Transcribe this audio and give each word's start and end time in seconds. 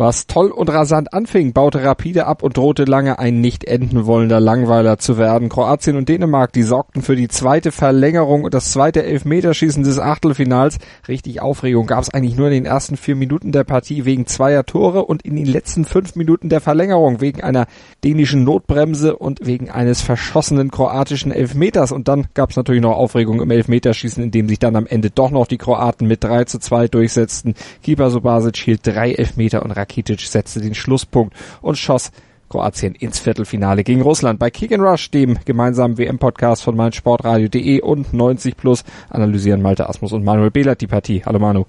Was 0.00 0.28
toll 0.28 0.52
und 0.52 0.70
rasant 0.70 1.12
anfing, 1.12 1.52
baute 1.52 1.82
rapide 1.82 2.26
ab 2.26 2.44
und 2.44 2.56
drohte 2.56 2.84
lange 2.84 3.18
ein 3.18 3.40
nicht 3.40 3.64
enden 3.64 4.06
wollender 4.06 4.38
Langweiler 4.38 4.98
zu 4.98 5.18
werden. 5.18 5.48
Kroatien 5.48 5.96
und 5.96 6.08
Dänemark, 6.08 6.52
die 6.52 6.62
sorgten 6.62 7.02
für 7.02 7.16
die 7.16 7.26
zweite 7.26 7.72
Verlängerung 7.72 8.44
und 8.44 8.54
das 8.54 8.70
zweite 8.70 9.02
Elfmeterschießen 9.02 9.82
des 9.82 9.98
Achtelfinals. 9.98 10.78
Richtig 11.08 11.42
Aufregung 11.42 11.88
gab 11.88 12.04
es 12.04 12.14
eigentlich 12.14 12.36
nur 12.36 12.46
in 12.46 12.52
den 12.52 12.64
ersten 12.64 12.96
vier 12.96 13.16
Minuten 13.16 13.50
der 13.50 13.64
Partie 13.64 14.04
wegen 14.04 14.28
zweier 14.28 14.64
Tore 14.64 15.04
und 15.04 15.22
in 15.22 15.34
den 15.34 15.46
letzten 15.46 15.84
fünf 15.84 16.14
Minuten 16.14 16.48
der 16.48 16.60
Verlängerung 16.60 17.20
wegen 17.20 17.42
einer 17.42 17.66
dänischen 18.04 18.44
Notbremse 18.44 19.16
und 19.16 19.44
wegen 19.44 19.68
eines 19.68 20.00
verschossenen 20.00 20.70
kroatischen 20.70 21.32
Elfmeters. 21.32 21.90
Und 21.90 22.06
dann 22.06 22.28
gab 22.34 22.50
es 22.50 22.56
natürlich 22.56 22.82
noch 22.82 22.96
Aufregung 22.96 23.42
im 23.42 23.50
Elfmeterschießen, 23.50 24.22
in 24.22 24.30
dem 24.30 24.48
sich 24.48 24.60
dann 24.60 24.76
am 24.76 24.86
Ende 24.86 25.10
doch 25.10 25.32
noch 25.32 25.48
die 25.48 25.58
Kroaten 25.58 26.06
mit 26.06 26.22
3 26.22 26.44
zu 26.44 26.60
2 26.60 26.86
durchsetzten. 26.86 27.56
Keeper 27.82 28.10
Subasic 28.10 28.56
hielt 28.58 28.86
drei 28.86 29.10
Elfmeter 29.10 29.64
und 29.64 29.72
Rakitic 29.88 30.20
setzte 30.20 30.60
den 30.60 30.74
Schlusspunkt 30.74 31.34
und 31.62 31.78
schoss 31.78 32.12
Kroatien 32.48 32.94
ins 32.94 33.18
Viertelfinale 33.18 33.84
gegen 33.84 34.02
Russland. 34.02 34.38
Bei 34.38 34.50
Kick 34.50 34.72
and 34.72 34.82
Rush, 34.82 35.10
dem 35.10 35.38
gemeinsamen 35.44 35.98
WM-Podcast 35.98 36.62
von 36.62 36.76
meinsportradio.de 36.76 37.80
und 37.80 38.12
90 38.12 38.56
Plus, 38.56 38.84
analysieren 39.10 39.60
Malte 39.60 39.88
Asmus 39.88 40.12
und 40.12 40.24
Manuel 40.24 40.50
Behlert 40.50 40.80
die 40.80 40.86
Partie. 40.86 41.22
Hallo 41.24 41.38
Manu. 41.38 41.64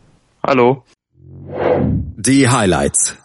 Hallo. 0.46 0.84
Die 2.18 2.48
Highlights. 2.48 3.19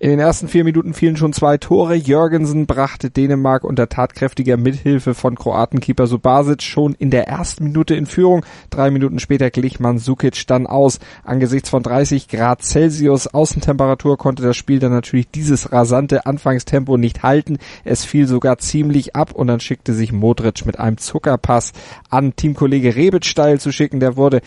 In 0.00 0.10
den 0.10 0.20
ersten 0.20 0.46
vier 0.46 0.62
Minuten 0.62 0.94
fielen 0.94 1.16
schon 1.16 1.32
zwei 1.32 1.58
Tore. 1.58 1.96
Jörgensen 1.96 2.66
brachte 2.66 3.10
Dänemark 3.10 3.64
unter 3.64 3.88
tatkräftiger 3.88 4.56
Mithilfe 4.56 5.12
von 5.12 5.34
Kroatenkeeper 5.34 6.06
Subasic 6.06 6.62
schon 6.62 6.94
in 6.94 7.10
der 7.10 7.26
ersten 7.26 7.64
Minute 7.64 7.96
in 7.96 8.06
Führung. 8.06 8.46
Drei 8.70 8.92
Minuten 8.92 9.18
später 9.18 9.50
glich 9.50 9.80
Mandzukic 9.80 10.46
dann 10.46 10.68
aus. 10.68 11.00
Angesichts 11.24 11.68
von 11.68 11.82
30 11.82 12.28
Grad 12.28 12.62
Celsius 12.62 13.26
Außentemperatur 13.26 14.18
konnte 14.18 14.44
das 14.44 14.56
Spiel 14.56 14.78
dann 14.78 14.92
natürlich 14.92 15.32
dieses 15.32 15.72
rasante 15.72 16.26
Anfangstempo 16.26 16.96
nicht 16.96 17.24
halten. 17.24 17.58
Es 17.82 18.04
fiel 18.04 18.28
sogar 18.28 18.58
ziemlich 18.58 19.16
ab 19.16 19.32
und 19.32 19.48
dann 19.48 19.58
schickte 19.58 19.94
sich 19.94 20.12
Modric 20.12 20.64
mit 20.64 20.78
einem 20.78 20.98
Zuckerpass 20.98 21.72
an 22.08 22.36
Teamkollege 22.36 22.94
Rebic 22.94 23.24
steil 23.24 23.58
zu 23.58 23.72
schicken. 23.72 23.98
Der 23.98 24.16
wurde 24.16 24.42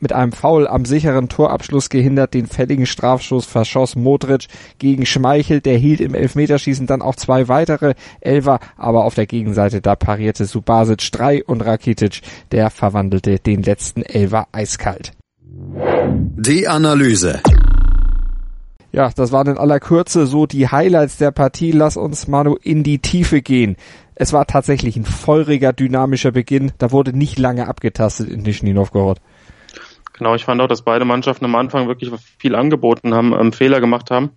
mit 0.00 0.12
einem 0.12 0.32
Foul 0.32 0.66
am 0.66 0.84
sicheren 0.84 1.28
Torabschluss 1.28 1.88
gehindert. 1.90 2.34
Den 2.34 2.46
fälligen 2.46 2.86
Strafstoß 2.86 3.46
verschoss 3.46 3.96
Modric 3.96 4.46
gegen 4.78 5.06
Schmeichel. 5.06 5.60
Der 5.60 5.78
hielt 5.78 6.00
im 6.00 6.14
Elfmeterschießen 6.14 6.86
dann 6.86 7.02
auch 7.02 7.16
zwei 7.16 7.48
weitere 7.48 7.94
Elfer, 8.20 8.60
aber 8.76 9.04
auf 9.04 9.14
der 9.14 9.26
Gegenseite 9.26 9.80
da 9.80 9.96
parierte 9.96 10.44
Subasic 10.44 11.10
drei 11.12 11.44
und 11.44 11.60
Rakitic, 11.62 12.22
der 12.52 12.70
verwandelte 12.70 13.38
den 13.38 13.62
letzten 13.62 14.02
Elfer 14.02 14.48
eiskalt. 14.52 15.12
Die 15.48 16.68
Analyse. 16.68 17.40
Ja, 18.92 19.10
das 19.14 19.30
waren 19.30 19.48
in 19.48 19.58
aller 19.58 19.78
Kürze 19.78 20.26
so 20.26 20.46
die 20.46 20.68
Highlights 20.68 21.18
der 21.18 21.30
Partie. 21.30 21.70
Lass 21.70 21.96
uns, 21.96 22.28
Manu, 22.28 22.56
in 22.62 22.82
die 22.82 22.98
Tiefe 22.98 23.42
gehen. 23.42 23.76
Es 24.14 24.32
war 24.32 24.46
tatsächlich 24.46 24.96
ein 24.96 25.04
feuriger, 25.04 25.74
dynamischer 25.74 26.32
Beginn. 26.32 26.72
Da 26.78 26.92
wurde 26.92 27.12
nicht 27.12 27.38
lange 27.38 27.68
abgetastet 27.68 28.30
in 28.30 28.40
Nizhny 28.40 28.72
Novgorod. 28.72 29.18
Genau, 30.18 30.34
ich 30.34 30.44
fand 30.44 30.60
auch, 30.60 30.66
dass 30.66 30.82
beide 30.82 31.04
Mannschaften 31.04 31.44
am 31.44 31.54
Anfang 31.54 31.88
wirklich 31.88 32.10
viel 32.38 32.54
angeboten 32.54 33.14
haben, 33.14 33.32
ähm, 33.32 33.52
Fehler 33.52 33.80
gemacht 33.80 34.10
haben. 34.10 34.30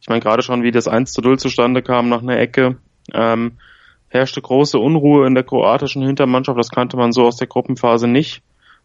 Ich 0.00 0.08
meine, 0.08 0.20
gerade 0.20 0.42
schon, 0.42 0.62
wie 0.62 0.72
das 0.72 0.88
1 0.88 1.12
zu 1.12 1.22
0 1.22 1.38
zustande 1.38 1.82
kam 1.82 2.08
nach 2.08 2.22
einer 2.22 2.38
Ecke, 2.38 2.76
ähm, 3.12 3.52
herrschte 4.08 4.42
große 4.42 4.78
Unruhe 4.78 5.26
in 5.26 5.34
der 5.34 5.44
kroatischen 5.44 6.02
Hintermannschaft. 6.02 6.58
Das 6.58 6.70
kannte 6.70 6.96
man 6.96 7.12
so 7.12 7.24
aus 7.24 7.36
der 7.36 7.46
Gruppenphase 7.46 8.08
nicht. 8.08 8.42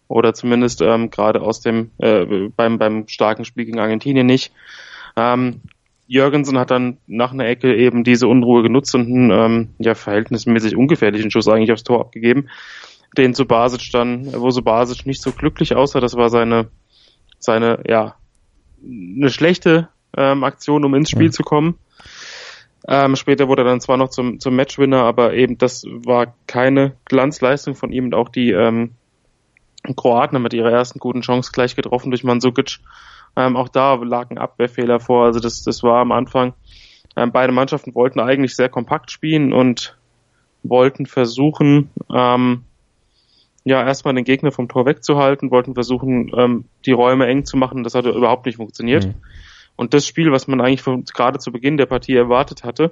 Oder 0.07 0.33
zumindest 0.33 0.81
ähm, 0.81 1.09
gerade 1.09 1.41
aus 1.41 1.59
dem 1.59 1.91
äh, 1.97 2.49
beim, 2.55 2.77
beim 2.77 3.09
starken 3.09 3.43
Spiel 3.43 3.65
gegen 3.65 3.79
Argentinien 3.79 4.25
nicht. 4.25 4.53
Ähm, 5.17 5.61
Jürgensen 6.07 6.57
hat 6.57 6.71
dann 6.71 6.97
nach 7.07 7.33
einer 7.33 7.45
Ecke 7.45 7.75
eben 7.75 8.05
diese 8.05 8.29
Unruhe 8.29 8.63
genutzt 8.63 8.95
und 8.95 9.07
einen 9.07 9.31
ähm, 9.31 9.69
ja, 9.79 9.95
verhältnismäßig 9.95 10.77
ungefährlichen 10.77 11.29
Schuss 11.29 11.49
eigentlich 11.49 11.73
aufs 11.73 11.83
Tor 11.83 11.99
abgegeben 11.99 12.47
den 13.15 13.33
Subasic 13.33 13.91
dann, 13.91 14.33
wo 14.33 14.49
Subasic 14.49 15.05
nicht 15.05 15.21
so 15.21 15.31
glücklich 15.31 15.75
aussah. 15.75 15.99
Das 15.99 16.15
war 16.15 16.29
seine, 16.29 16.69
seine, 17.39 17.83
ja, 17.87 18.15
eine 18.83 19.29
schlechte 19.29 19.89
ähm, 20.15 20.43
Aktion, 20.43 20.85
um 20.85 20.95
ins 20.95 21.09
Spiel 21.09 21.27
mhm. 21.27 21.31
zu 21.31 21.43
kommen. 21.43 21.79
Ähm, 22.87 23.15
später 23.15 23.47
wurde 23.47 23.63
er 23.63 23.69
dann 23.69 23.81
zwar 23.81 23.97
noch 23.97 24.09
zum, 24.09 24.39
zum 24.39 24.55
Matchwinner, 24.55 25.03
aber 25.03 25.33
eben 25.33 25.57
das 25.57 25.85
war 25.85 26.33
keine 26.47 26.95
Glanzleistung 27.05 27.75
von 27.75 27.91
ihm 27.91 28.05
und 28.05 28.15
auch 28.15 28.29
die 28.29 28.51
ähm, 28.51 28.91
Kroaten 29.95 30.35
haben 30.35 30.43
mit 30.43 30.53
ihrer 30.53 30.71
ersten 30.71 30.99
guten 30.99 31.21
Chance 31.21 31.51
gleich 31.51 31.75
getroffen 31.75 32.11
durch 32.11 32.23
Mansukic. 32.23 32.79
Ähm, 33.35 33.55
auch 33.57 33.69
da 33.69 33.95
lag 33.95 34.29
ein 34.29 34.37
Abwehrfehler 34.37 34.99
vor, 34.99 35.25
also 35.25 35.39
das, 35.39 35.63
das 35.63 35.83
war 35.83 35.99
am 35.99 36.11
Anfang. 36.11 36.53
Ähm, 37.15 37.31
beide 37.31 37.51
Mannschaften 37.51 37.93
wollten 37.93 38.19
eigentlich 38.19 38.55
sehr 38.55 38.69
kompakt 38.69 39.11
spielen 39.11 39.51
und 39.51 39.97
wollten 40.63 41.05
versuchen, 41.05 41.89
ähm, 42.13 42.63
ja, 43.67 43.85
erstmal 43.85 44.13
den 44.13 44.23
Gegner 44.23 44.51
vom 44.51 44.67
Tor 44.67 44.85
wegzuhalten, 44.85 45.51
wollten 45.51 45.73
versuchen, 45.73 46.31
ähm, 46.35 46.65
die 46.85 46.91
Räume 46.91 47.27
eng 47.27 47.45
zu 47.45 47.57
machen. 47.57 47.83
Das 47.83 47.95
hat 47.95 48.05
überhaupt 48.05 48.45
nicht 48.45 48.57
funktioniert. 48.57 49.07
Mhm. 49.07 49.15
Und 49.75 49.93
das 49.93 50.07
Spiel, 50.07 50.31
was 50.31 50.47
man 50.47 50.59
eigentlich 50.59 50.81
von, 50.81 51.05
gerade 51.05 51.39
zu 51.39 51.51
Beginn 51.51 51.77
der 51.77 51.85
Partie 51.85 52.15
erwartet 52.15 52.63
hatte, 52.63 52.91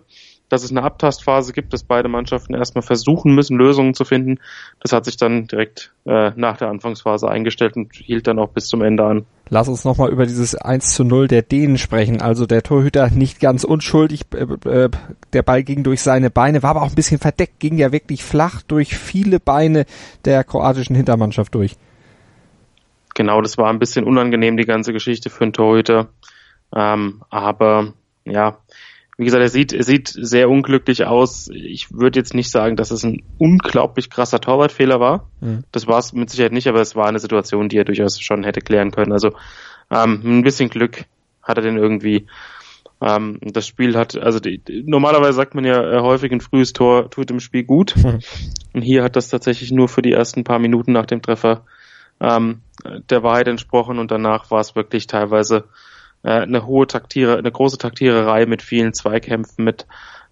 dass 0.49 0.63
es 0.63 0.71
eine 0.71 0.83
Abtastphase 0.83 1.53
gibt, 1.53 1.73
dass 1.73 1.83
beide 1.83 2.07
Mannschaften 2.07 2.53
erstmal 2.53 2.83
versuchen 2.83 3.33
müssen, 3.33 3.57
Lösungen 3.57 3.93
zu 3.93 4.05
finden. 4.05 4.39
Das 4.79 4.91
hat 4.91 5.05
sich 5.05 5.17
dann 5.17 5.47
direkt 5.47 5.93
äh, 6.05 6.31
nach 6.35 6.57
der 6.57 6.69
Anfangsphase 6.69 7.27
eingestellt 7.27 7.75
und 7.75 7.93
hielt 7.93 8.27
dann 8.27 8.39
auch 8.39 8.49
bis 8.49 8.67
zum 8.67 8.81
Ende 8.81 9.03
an. 9.05 9.25
Lass 9.49 9.67
uns 9.67 9.85
nochmal 9.85 10.11
über 10.11 10.25
dieses 10.25 10.55
1 10.55 10.93
zu 10.93 11.03
0 11.03 11.27
der 11.27 11.41
Dänen 11.41 11.77
sprechen. 11.77 12.21
Also 12.21 12.45
der 12.45 12.63
Torhüter 12.63 13.09
nicht 13.09 13.39
ganz 13.39 13.63
unschuldig. 13.63 14.21
Äh, 14.33 14.69
äh, 14.69 14.89
der 15.33 15.43
Ball 15.43 15.63
ging 15.63 15.83
durch 15.83 16.01
seine 16.01 16.29
Beine, 16.29 16.63
war 16.63 16.71
aber 16.71 16.83
auch 16.83 16.89
ein 16.89 16.95
bisschen 16.95 17.19
verdeckt, 17.19 17.59
ging 17.59 17.77
ja 17.77 17.91
wirklich 17.91 18.23
flach 18.23 18.61
durch 18.61 18.95
viele 18.95 19.39
Beine 19.39 19.85
der 20.25 20.43
kroatischen 20.43 20.95
Hintermannschaft 20.95 21.55
durch. 21.55 21.75
Genau, 23.15 23.41
das 23.41 23.57
war 23.57 23.69
ein 23.69 23.79
bisschen 23.79 24.05
unangenehm, 24.05 24.57
die 24.57 24.65
ganze 24.65 24.93
Geschichte 24.93 25.29
für 25.29 25.45
einen 25.45 25.53
Torhüter. 25.53 26.09
Ähm, 26.75 27.23
aber 27.29 27.93
ja, 28.25 28.57
wie 29.17 29.23
gesagt, 29.23 29.41
er 29.41 29.49
sieht, 29.49 29.71
er 29.71 29.83
sieht 29.83 30.09
sehr 30.09 30.49
unglücklich 30.49 31.05
aus. 31.05 31.49
Ich 31.53 31.91
würde 31.91 32.19
jetzt 32.19 32.33
nicht 32.33 32.51
sagen, 32.51 32.75
dass 32.75 32.91
es 32.91 33.03
ein 33.03 33.23
unglaublich 33.37 34.09
krasser 34.09 34.41
Torwartfehler 34.41 34.99
war. 34.99 35.29
Mhm. 35.39 35.63
Das 35.71 35.87
war 35.87 35.99
es 35.99 36.11
mit 36.11 36.29
Sicherheit 36.29 36.51
nicht, 36.51 36.67
aber 36.67 36.81
es 36.81 36.95
war 36.95 37.07
eine 37.07 37.19
Situation, 37.19 37.69
die 37.69 37.77
er 37.77 37.85
durchaus 37.85 38.19
schon 38.19 38.43
hätte 38.43 38.59
klären 38.59 38.91
können. 38.91 39.13
Also 39.13 39.31
ähm, 39.89 40.21
ein 40.23 40.43
bisschen 40.43 40.69
Glück 40.69 41.05
hat 41.41 41.57
er 41.57 41.63
denn 41.63 41.77
irgendwie. 41.77 42.27
Ähm, 43.01 43.39
das 43.41 43.67
Spiel 43.67 43.95
hat, 43.95 44.17
also 44.17 44.39
die, 44.39 44.61
normalerweise 44.85 45.33
sagt 45.33 45.53
man 45.55 45.65
ja 45.65 45.81
äh, 45.81 46.01
häufig 46.01 46.31
ein 46.31 46.41
frühes 46.41 46.73
Tor 46.73 47.09
tut 47.09 47.31
im 47.31 47.39
Spiel 47.39 47.63
gut. 47.63 47.95
Mhm. 47.95 48.19
Und 48.73 48.81
hier 48.81 49.03
hat 49.03 49.15
das 49.15 49.29
tatsächlich 49.29 49.71
nur 49.71 49.87
für 49.87 50.01
die 50.01 50.11
ersten 50.11 50.43
paar 50.43 50.59
Minuten 50.59 50.91
nach 50.91 51.05
dem 51.05 51.21
Treffer 51.21 51.63
ähm, 52.19 52.61
der 53.09 53.23
Wahrheit 53.23 53.47
entsprochen 53.47 53.99
und 53.99 54.11
danach 54.11 54.51
war 54.51 54.59
es 54.59 54.75
wirklich 54.75 55.07
teilweise 55.07 55.65
eine 56.29 56.65
hohe 56.65 56.87
Taktiere, 56.87 57.37
eine 57.37 57.51
große 57.51 57.77
Taktiererei 57.77 58.45
mit 58.45 58.61
vielen 58.61 58.93
Zweikämpfen, 58.93 59.63
mit 59.63 59.85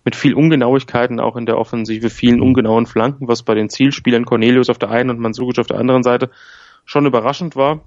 mit 0.05 0.15
viel 0.15 0.33
Ungenauigkeiten 0.33 1.19
auch 1.19 1.35
in 1.35 1.45
der 1.45 1.57
Offensive, 1.57 2.09
vielen 2.09 2.41
ungenauen 2.41 2.85
Flanken, 2.85 3.27
was 3.27 3.43
bei 3.43 3.55
den 3.55 3.69
Zielspielern 3.69 4.25
Cornelius 4.25 4.69
auf 4.69 4.77
der 4.77 4.89
einen 4.89 5.09
und 5.09 5.19
Mansukic 5.19 5.59
auf 5.59 5.67
der 5.67 5.79
anderen 5.79 6.03
Seite 6.03 6.29
schon 6.85 7.05
überraschend 7.05 7.55
war. 7.55 7.81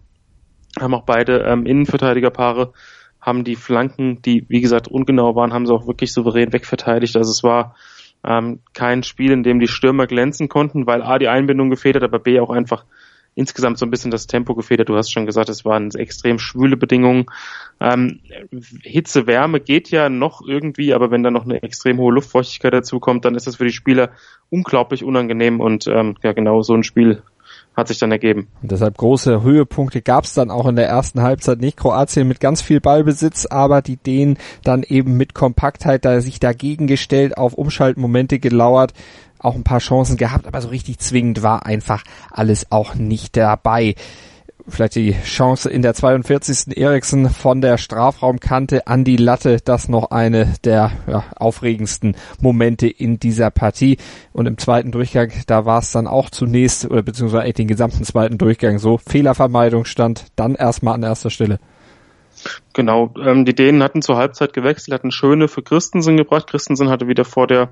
Haben 0.81 0.95
auch 0.95 1.05
beide 1.05 1.41
ähm, 1.41 1.67
Innenverteidigerpaare 1.67 2.73
haben 3.21 3.45
die 3.45 3.57
Flanken, 3.57 4.23
die 4.23 4.47
wie 4.49 4.61
gesagt 4.61 4.89
ungenau 4.89 5.35
waren, 5.35 5.53
haben 5.53 5.67
sie 5.67 5.75
auch 5.75 5.87
wirklich 5.87 6.13
souverän 6.13 6.53
wegverteidigt. 6.53 7.17
Also 7.17 7.31
es 7.31 7.43
war 7.43 7.75
ähm, 8.25 8.61
kein 8.73 9.03
Spiel, 9.03 9.33
in 9.33 9.43
dem 9.43 9.59
die 9.59 9.69
Stürmer 9.69 10.07
glänzen 10.07 10.49
konnten, 10.49 10.87
weil 10.87 11.03
A 11.03 11.19
die 11.19 11.29
Einbindung 11.29 11.69
gefehlt 11.69 11.97
hat, 11.97 12.05
aber 12.05 12.21
B 12.21 12.39
auch 12.41 12.51
einfach 12.51 12.85
insgesamt 13.37 13.79
so 13.79 13.87
ein 13.87 13.91
bisschen 13.91 14.11
das 14.11 14.27
Tempo 14.27 14.55
gefedert. 14.55 14.89
Du 14.89 14.97
hast 14.97 15.13
schon 15.13 15.27
gesagt, 15.27 15.49
es 15.51 15.65
waren 15.65 15.91
extrem 15.93 16.39
schwüle 16.39 16.77
Bedingungen. 16.77 17.27
Ähm, 17.81 18.21
Hitze, 18.83 19.27
Wärme 19.29 19.61
geht 19.61 19.91
ja 19.91 20.09
noch 20.09 20.41
irgendwie, 20.45 20.95
aber 20.95 21.11
wenn 21.11 21.23
da 21.23 21.31
noch 21.31 21.45
eine 21.45 21.63
extrem 21.63 21.99
hohe 21.99 22.15
Luftfeuchtigkeit 22.15 22.73
dazu 22.73 22.99
kommt, 22.99 23.25
dann 23.25 23.35
ist 23.35 23.47
das 23.47 23.57
für 23.57 23.65
die 23.65 23.73
Spieler 23.73 24.11
unglaublich 24.51 25.05
unangenehm 25.05 25.61
und 25.61 25.87
ähm, 25.87 26.17
ja 26.23 26.33
genau 26.33 26.63
so 26.63 26.75
ein 26.75 26.83
Spiel 26.83 27.23
hat 27.77 27.89
sich 27.89 27.99
dann 27.99 28.11
ergeben. 28.11 28.49
Und 28.63 28.73
deshalb 28.73 28.97
große 28.97 29.43
Höhepunkte 29.43 30.01
gab 30.01 30.25
es 30.25 30.33
dann 30.33 30.51
auch 30.51 30.67
in 30.67 30.77
der 30.77 30.89
ersten 30.89 31.21
Halbzeit 31.21 31.61
nicht. 31.61 31.77
Kroatien 31.77 32.27
mit 32.27 32.41
ganz 32.41 32.63
viel 32.63 32.81
Ballbesitz, 32.81 33.45
aber 33.45 33.83
die 33.83 33.99
Dänen 33.99 34.39
dann 34.65 34.83
eben 34.83 35.19
mit 35.19 35.35
Kompaktheit 35.35 36.07
da 36.07 36.21
sich 36.23 36.41
dagegen 36.41 36.87
gestellt, 36.87 37.37
auf 37.37 37.53
Umschaltmomente 37.53 38.39
gelauert 38.39 38.95
auch 39.39 39.55
ein 39.55 39.65
paar 39.65 39.79
Chancen 39.79 40.17
gehabt, 40.17 40.47
aber 40.47 40.61
so 40.61 40.69
richtig 40.69 40.99
zwingend 40.99 41.43
war 41.43 41.67
einfach 41.67 42.05
alles 42.31 42.71
auch 42.71 42.95
nicht 42.95 43.37
dabei. 43.37 43.95
vielleicht 44.69 44.97
die 44.97 45.15
Chance 45.25 45.71
in 45.71 45.83
der 45.83 45.95
42. 45.95 46.77
Eriksen 46.77 47.31
von 47.31 47.61
der 47.61 47.79
Strafraumkante 47.79 48.87
an 48.87 49.05
die 49.05 49.17
Latte. 49.17 49.59
Das 49.65 49.89
noch 49.89 50.11
eine 50.11 50.55
der 50.65 50.91
ja, 51.07 51.25
aufregendsten 51.37 52.17
Momente 52.41 52.89
in 52.89 53.21
dieser 53.21 53.51
Partie. 53.51 53.99
Und 54.33 54.47
im 54.47 54.59
zweiten 54.59 54.91
Durchgang, 54.91 55.31
da 55.47 55.67
war 55.67 55.79
es 55.79 55.93
dann 55.93 56.09
auch 56.09 56.31
zunächst, 56.31 56.91
oder 56.91 57.03
beziehungsweise 57.03 57.53
den 57.53 57.69
gesamten 57.69 58.05
zweiten 58.05 58.39
Durchgang 58.39 58.79
so, 58.79 58.99
Fehlervermeidung 58.99 59.85
stand 59.85 60.27
dann 60.35 60.57
erstmal 60.57 60.95
an 60.95 61.05
erster 61.05 61.31
Stelle. 61.31 61.61
Genau, 62.75 63.15
ähm, 63.25 63.45
die 63.45 63.55
Dänen 63.55 63.83
hatten 63.83 64.03
zur 64.03 64.17
Halbzeit 64.17 64.53
gewechselt, 64.53 64.95
hatten 64.95 65.11
Schöne 65.11 65.49
für 65.49 65.63
Christensen 65.63 66.17
gebracht. 66.17 66.47
Christensen 66.49 66.91
hatte 66.91 67.09
wieder 67.09 67.25
vor 67.25 67.47
der 67.47 67.71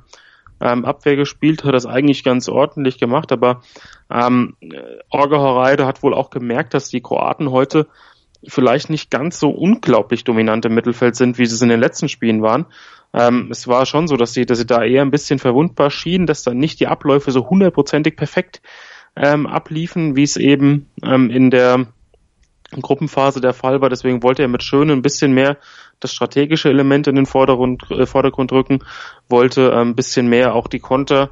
ähm, 0.61 0.85
Abwehr 0.85 1.17
gespielt, 1.17 1.65
hat 1.65 1.75
das 1.75 1.87
eigentlich 1.87 2.25
ganz 2.25 2.49
ordentlich 2.49 2.99
gemacht, 2.99 3.33
aber 3.33 3.63
ähm, 4.11 4.57
Orge 5.11 5.39
Horeide 5.39 5.87
hat 5.87 6.03
wohl 6.03 6.15
auch 6.15 6.31
gemerkt, 6.31 6.75
dass 6.75 6.89
die 6.89 7.01
Kroaten 7.01 7.51
heute 7.51 7.87
vielleicht 8.47 8.91
nicht 8.91 9.11
ganz 9.11 9.41
so 9.41 9.51
unglaublich 9.51 10.25
dominant 10.25 10.65
im 10.67 10.75
Mittelfeld 10.75 11.17
sind, 11.17 11.39
wie 11.39 11.47
sie 11.47 11.55
es 11.55 11.63
in 11.63 11.69
den 11.69 11.81
letzten 11.81 12.09
Spielen 12.09 12.43
waren. 12.43 12.67
Ähm, 13.13 13.49
es 13.51 13.69
war 13.69 13.87
schon 13.87 14.09
so, 14.09 14.17
dass 14.17 14.33
sie, 14.33 14.45
dass 14.45 14.59
sie 14.59 14.67
da 14.67 14.83
eher 14.83 15.03
ein 15.03 15.11
bisschen 15.11 15.39
verwundbar 15.39 15.91
schienen, 15.91 16.27
dass 16.27 16.43
dann 16.43 16.59
nicht 16.59 16.81
die 16.81 16.89
Abläufe 16.89 17.31
so 17.31 17.49
hundertprozentig 17.49 18.17
perfekt 18.17 18.61
ähm, 19.17 19.47
abliefen, 19.47 20.17
wie 20.17 20.25
es 20.25 20.37
eben 20.37 20.91
ähm, 21.05 21.31
in 21.31 21.51
der 21.51 21.87
Gruppenphase 22.73 23.41
der 23.41 23.55
Fall 23.55 23.81
war. 23.81 23.89
Deswegen 23.89 24.23
wollte 24.23 24.43
er 24.43 24.49
mit 24.49 24.63
Schöne 24.63 24.93
ein 24.93 25.03
bisschen 25.03 25.33
mehr 25.33 25.59
das 26.01 26.13
strategische 26.13 26.69
Element 26.69 27.07
in 27.07 27.17
den 27.17 27.27
Vordergrund, 27.27 27.91
äh, 27.91 28.07
Vordergrund 28.07 28.53
rücken, 28.53 28.81
wollte 29.29 29.71
äh, 29.71 29.81
ein 29.81 29.95
bisschen 29.95 30.29
mehr 30.29 30.55
auch 30.55 30.69
die 30.69 30.81
Konter 30.81 31.31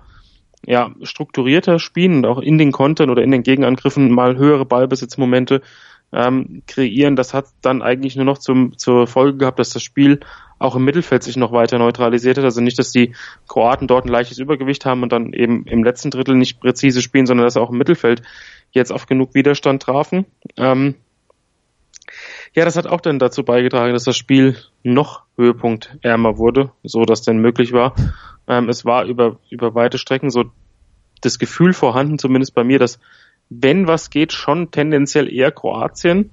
ja, 0.65 0.93
strukturierter 1.03 1.79
spielen 1.79 2.19
und 2.19 2.27
auch 2.27 2.39
in 2.39 2.59
den 2.59 2.73
Kontern 2.73 3.11
oder 3.11 3.23
in 3.23 3.31
den 3.31 3.43
Gegenangriffen 3.43 4.11
mal 4.11 4.37
höhere 4.37 4.65
Ballbesitzmomente 4.65 5.61
ähm, 6.13 6.63
kreieren. 6.67 7.17
Das 7.17 7.35
hat 7.35 7.47
dann 7.63 7.83
eigentlich 7.83 8.17
nur 8.17 8.25
noch 8.25 8.39
zum, 8.39 8.79
zur 8.79 9.07
Folge 9.07 9.39
gehabt, 9.39 9.59
dass 9.59 9.71
das 9.71 9.83
Spiel 9.83 10.21
auch 10.59 10.77
im 10.77 10.85
Mittelfeld 10.85 11.23
sich 11.23 11.37
noch 11.37 11.53
weiter 11.53 11.79
neutralisiert 11.79 12.39
hat. 12.39 12.45
Also 12.45 12.61
nicht, 12.61 12.79
dass 12.79 12.93
die 12.93 13.15
Kroaten 13.49 13.89
dort 13.89 14.05
ein 14.05 14.13
leichtes 14.13 14.39
Übergewicht 14.39 14.85
haben 14.87 15.03
und 15.03 15.11
dann 15.11 15.33
eben 15.33 15.65
im 15.67 15.83
letzten 15.83 16.11
Drittel 16.11 16.37
nicht 16.37 16.61
präzise 16.61 17.03
spielen, 17.03 17.27
sondern 17.27 17.47
dass 17.47 17.57
auch 17.57 17.71
im 17.71 17.79
Mittelfeld 17.79 18.23
jetzt 18.71 18.93
auf 18.93 19.07
genug 19.07 19.35
Widerstand 19.35 19.83
trafen. 19.83 20.27
Ähm, 20.57 20.95
ja, 22.55 22.65
das 22.65 22.77
hat 22.77 22.87
auch 22.87 23.01
dann 23.01 23.19
dazu 23.19 23.45
beigetragen, 23.45 23.93
dass 23.93 24.05
das 24.05 24.17
Spiel 24.17 24.57
noch 24.83 25.23
höhepunktärmer 25.37 26.37
wurde, 26.39 26.71
so 26.83 27.05
dass 27.05 27.23
denn 27.23 27.39
möglich 27.39 27.73
war. 27.73 27.95
Ähm, 28.47 28.69
es 28.69 28.85
war 28.85 29.05
über, 29.05 29.39
über 29.51 29.75
weite 29.75 29.99
Strecken 29.99 30.31
so 30.31 30.45
das 31.23 31.39
Gefühl 31.39 31.73
vorhanden, 31.73 32.19
zumindest 32.19 32.55
bei 32.55 32.65
mir, 32.65 32.79
dass 32.79 32.99
wenn 33.49 33.87
was 33.87 34.11
geht, 34.11 34.33
schon 34.33 34.71
tendenziell 34.71 35.33
eher 35.33 35.53
Kroatien 35.53 36.31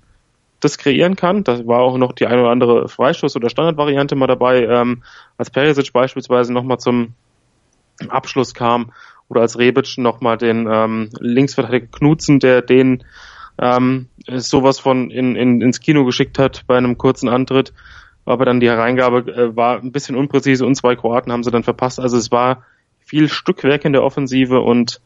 das 0.59 0.77
kreieren 0.77 1.15
kann. 1.15 1.43
Da 1.43 1.65
war 1.67 1.81
auch 1.81 1.97
noch 1.97 2.11
die 2.11 2.25
eine 2.25 2.41
oder 2.41 2.51
andere 2.51 2.85
Freistoß- 2.85 3.35
oder 3.35 3.49
Standardvariante 3.49 4.15
mal 4.15 4.27
dabei, 4.27 4.63
ähm, 4.63 5.03
als 5.37 5.49
Perisic 5.49 5.93
beispielsweise 5.93 6.51
nochmal 6.51 6.79
zum 6.79 7.13
Abschluss 8.07 8.53
kam 8.53 8.91
oder 9.29 9.41
als 9.41 9.57
Rebic 9.57 9.97
nochmal 9.97 10.37
den 10.37 10.67
ähm, 10.69 11.09
Linksverteidiger 11.19 11.87
Knutzen, 11.87 12.39
der 12.39 12.61
den 12.61 13.03
ähm, 13.59 14.07
sowas 14.27 14.79
von 14.79 15.11
in, 15.11 15.35
in, 15.35 15.61
ins 15.61 15.79
Kino 15.79 16.05
geschickt 16.05 16.39
hat 16.39 16.63
bei 16.67 16.77
einem 16.77 16.97
kurzen 16.97 17.29
Antritt. 17.29 17.73
Aber 18.25 18.45
dann 18.45 18.59
die 18.59 18.69
Hereingabe 18.69 19.31
äh, 19.31 19.55
war 19.55 19.79
ein 19.79 19.91
bisschen 19.91 20.15
unpräzise 20.15 20.65
und 20.65 20.75
zwei 20.75 20.95
Kroaten 20.95 21.31
haben 21.31 21.43
sie 21.43 21.51
dann 21.51 21.63
verpasst. 21.63 21.99
Also 21.99 22.17
es 22.17 22.31
war 22.31 22.63
viel 22.99 23.27
Stückwerk 23.27 23.85
in 23.85 23.93
der 23.93 24.03
Offensive 24.03 24.59
und 24.59 25.01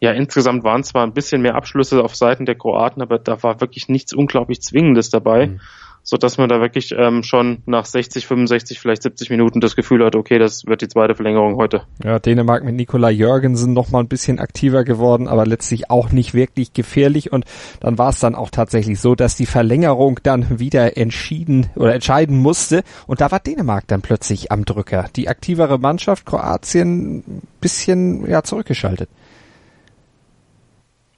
ja, 0.00 0.12
insgesamt 0.12 0.64
waren 0.64 0.84
zwar 0.84 1.04
ein 1.04 1.12
bisschen 1.12 1.42
mehr 1.42 1.56
Abschlüsse 1.56 2.02
auf 2.02 2.14
Seiten 2.14 2.46
der 2.46 2.54
Kroaten, 2.54 3.02
aber 3.02 3.18
da 3.18 3.42
war 3.42 3.60
wirklich 3.60 3.88
nichts 3.88 4.12
unglaublich 4.12 4.60
Zwingendes 4.60 5.10
dabei. 5.10 5.46
Mhm 5.46 5.60
so 6.08 6.16
dass 6.16 6.38
man 6.38 6.48
da 6.48 6.58
wirklich 6.58 6.94
ähm, 6.96 7.22
schon 7.22 7.58
nach 7.66 7.84
60, 7.84 8.26
65, 8.26 8.80
vielleicht 8.80 9.02
70 9.02 9.28
Minuten 9.28 9.60
das 9.60 9.76
Gefühl 9.76 10.02
hat, 10.02 10.16
okay, 10.16 10.38
das 10.38 10.64
wird 10.64 10.80
die 10.80 10.88
zweite 10.88 11.14
Verlängerung 11.14 11.56
heute. 11.56 11.82
Ja, 12.02 12.18
Dänemark 12.18 12.64
mit 12.64 12.76
Nikola 12.76 13.10
Jörgensen 13.10 13.74
noch 13.74 13.90
mal 13.90 14.00
ein 14.00 14.08
bisschen 14.08 14.38
aktiver 14.38 14.84
geworden, 14.84 15.28
aber 15.28 15.44
letztlich 15.44 15.90
auch 15.90 16.10
nicht 16.10 16.32
wirklich 16.32 16.72
gefährlich 16.72 17.30
und 17.30 17.44
dann 17.80 17.98
war 17.98 18.08
es 18.08 18.20
dann 18.20 18.34
auch 18.34 18.48
tatsächlich 18.48 18.98
so, 18.98 19.14
dass 19.14 19.36
die 19.36 19.44
Verlängerung 19.44 20.20
dann 20.22 20.58
wieder 20.58 20.96
entschieden 20.96 21.66
oder 21.76 21.92
entscheiden 21.92 22.38
musste 22.38 22.84
und 23.06 23.20
da 23.20 23.30
war 23.30 23.40
Dänemark 23.40 23.86
dann 23.86 24.00
plötzlich 24.00 24.50
am 24.50 24.64
Drücker. 24.64 25.10
Die 25.14 25.28
aktivere 25.28 25.78
Mannschaft 25.78 26.24
Kroatien 26.24 27.18
ein 27.18 27.42
bisschen 27.60 28.26
ja 28.26 28.42
zurückgeschaltet. 28.42 29.10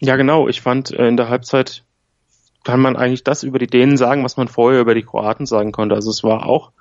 Ja, 0.00 0.16
genau. 0.16 0.48
Ich 0.48 0.62
fand 0.62 0.90
äh, 0.90 1.06
in 1.06 1.16
der 1.16 1.28
Halbzeit 1.28 1.84
kann 2.64 2.80
man 2.80 2.96
eigentlich 2.96 3.24
das 3.24 3.42
über 3.42 3.58
die 3.58 3.66
Dänen 3.66 3.96
sagen, 3.96 4.24
was 4.24 4.36
man 4.36 4.48
vorher 4.48 4.80
über 4.80 4.94
die 4.94 5.02
Kroaten 5.02 5.46
sagen 5.46 5.72
konnte. 5.72 5.94
Also 5.94 6.10
es 6.10 6.22
war 6.22 6.46
auch 6.46 6.72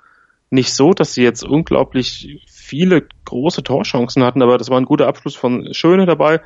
nicht 0.50 0.74
so, 0.74 0.92
dass 0.92 1.14
sie 1.14 1.22
jetzt 1.22 1.44
unglaublich 1.44 2.44
viele 2.50 3.06
große 3.24 3.62
Torchancen 3.62 4.24
hatten, 4.24 4.42
aber 4.42 4.58
das 4.58 4.68
war 4.68 4.78
ein 4.78 4.84
guter 4.84 5.06
Abschluss 5.06 5.36
von 5.36 5.72
Schöne 5.72 6.06
dabei. 6.06 6.40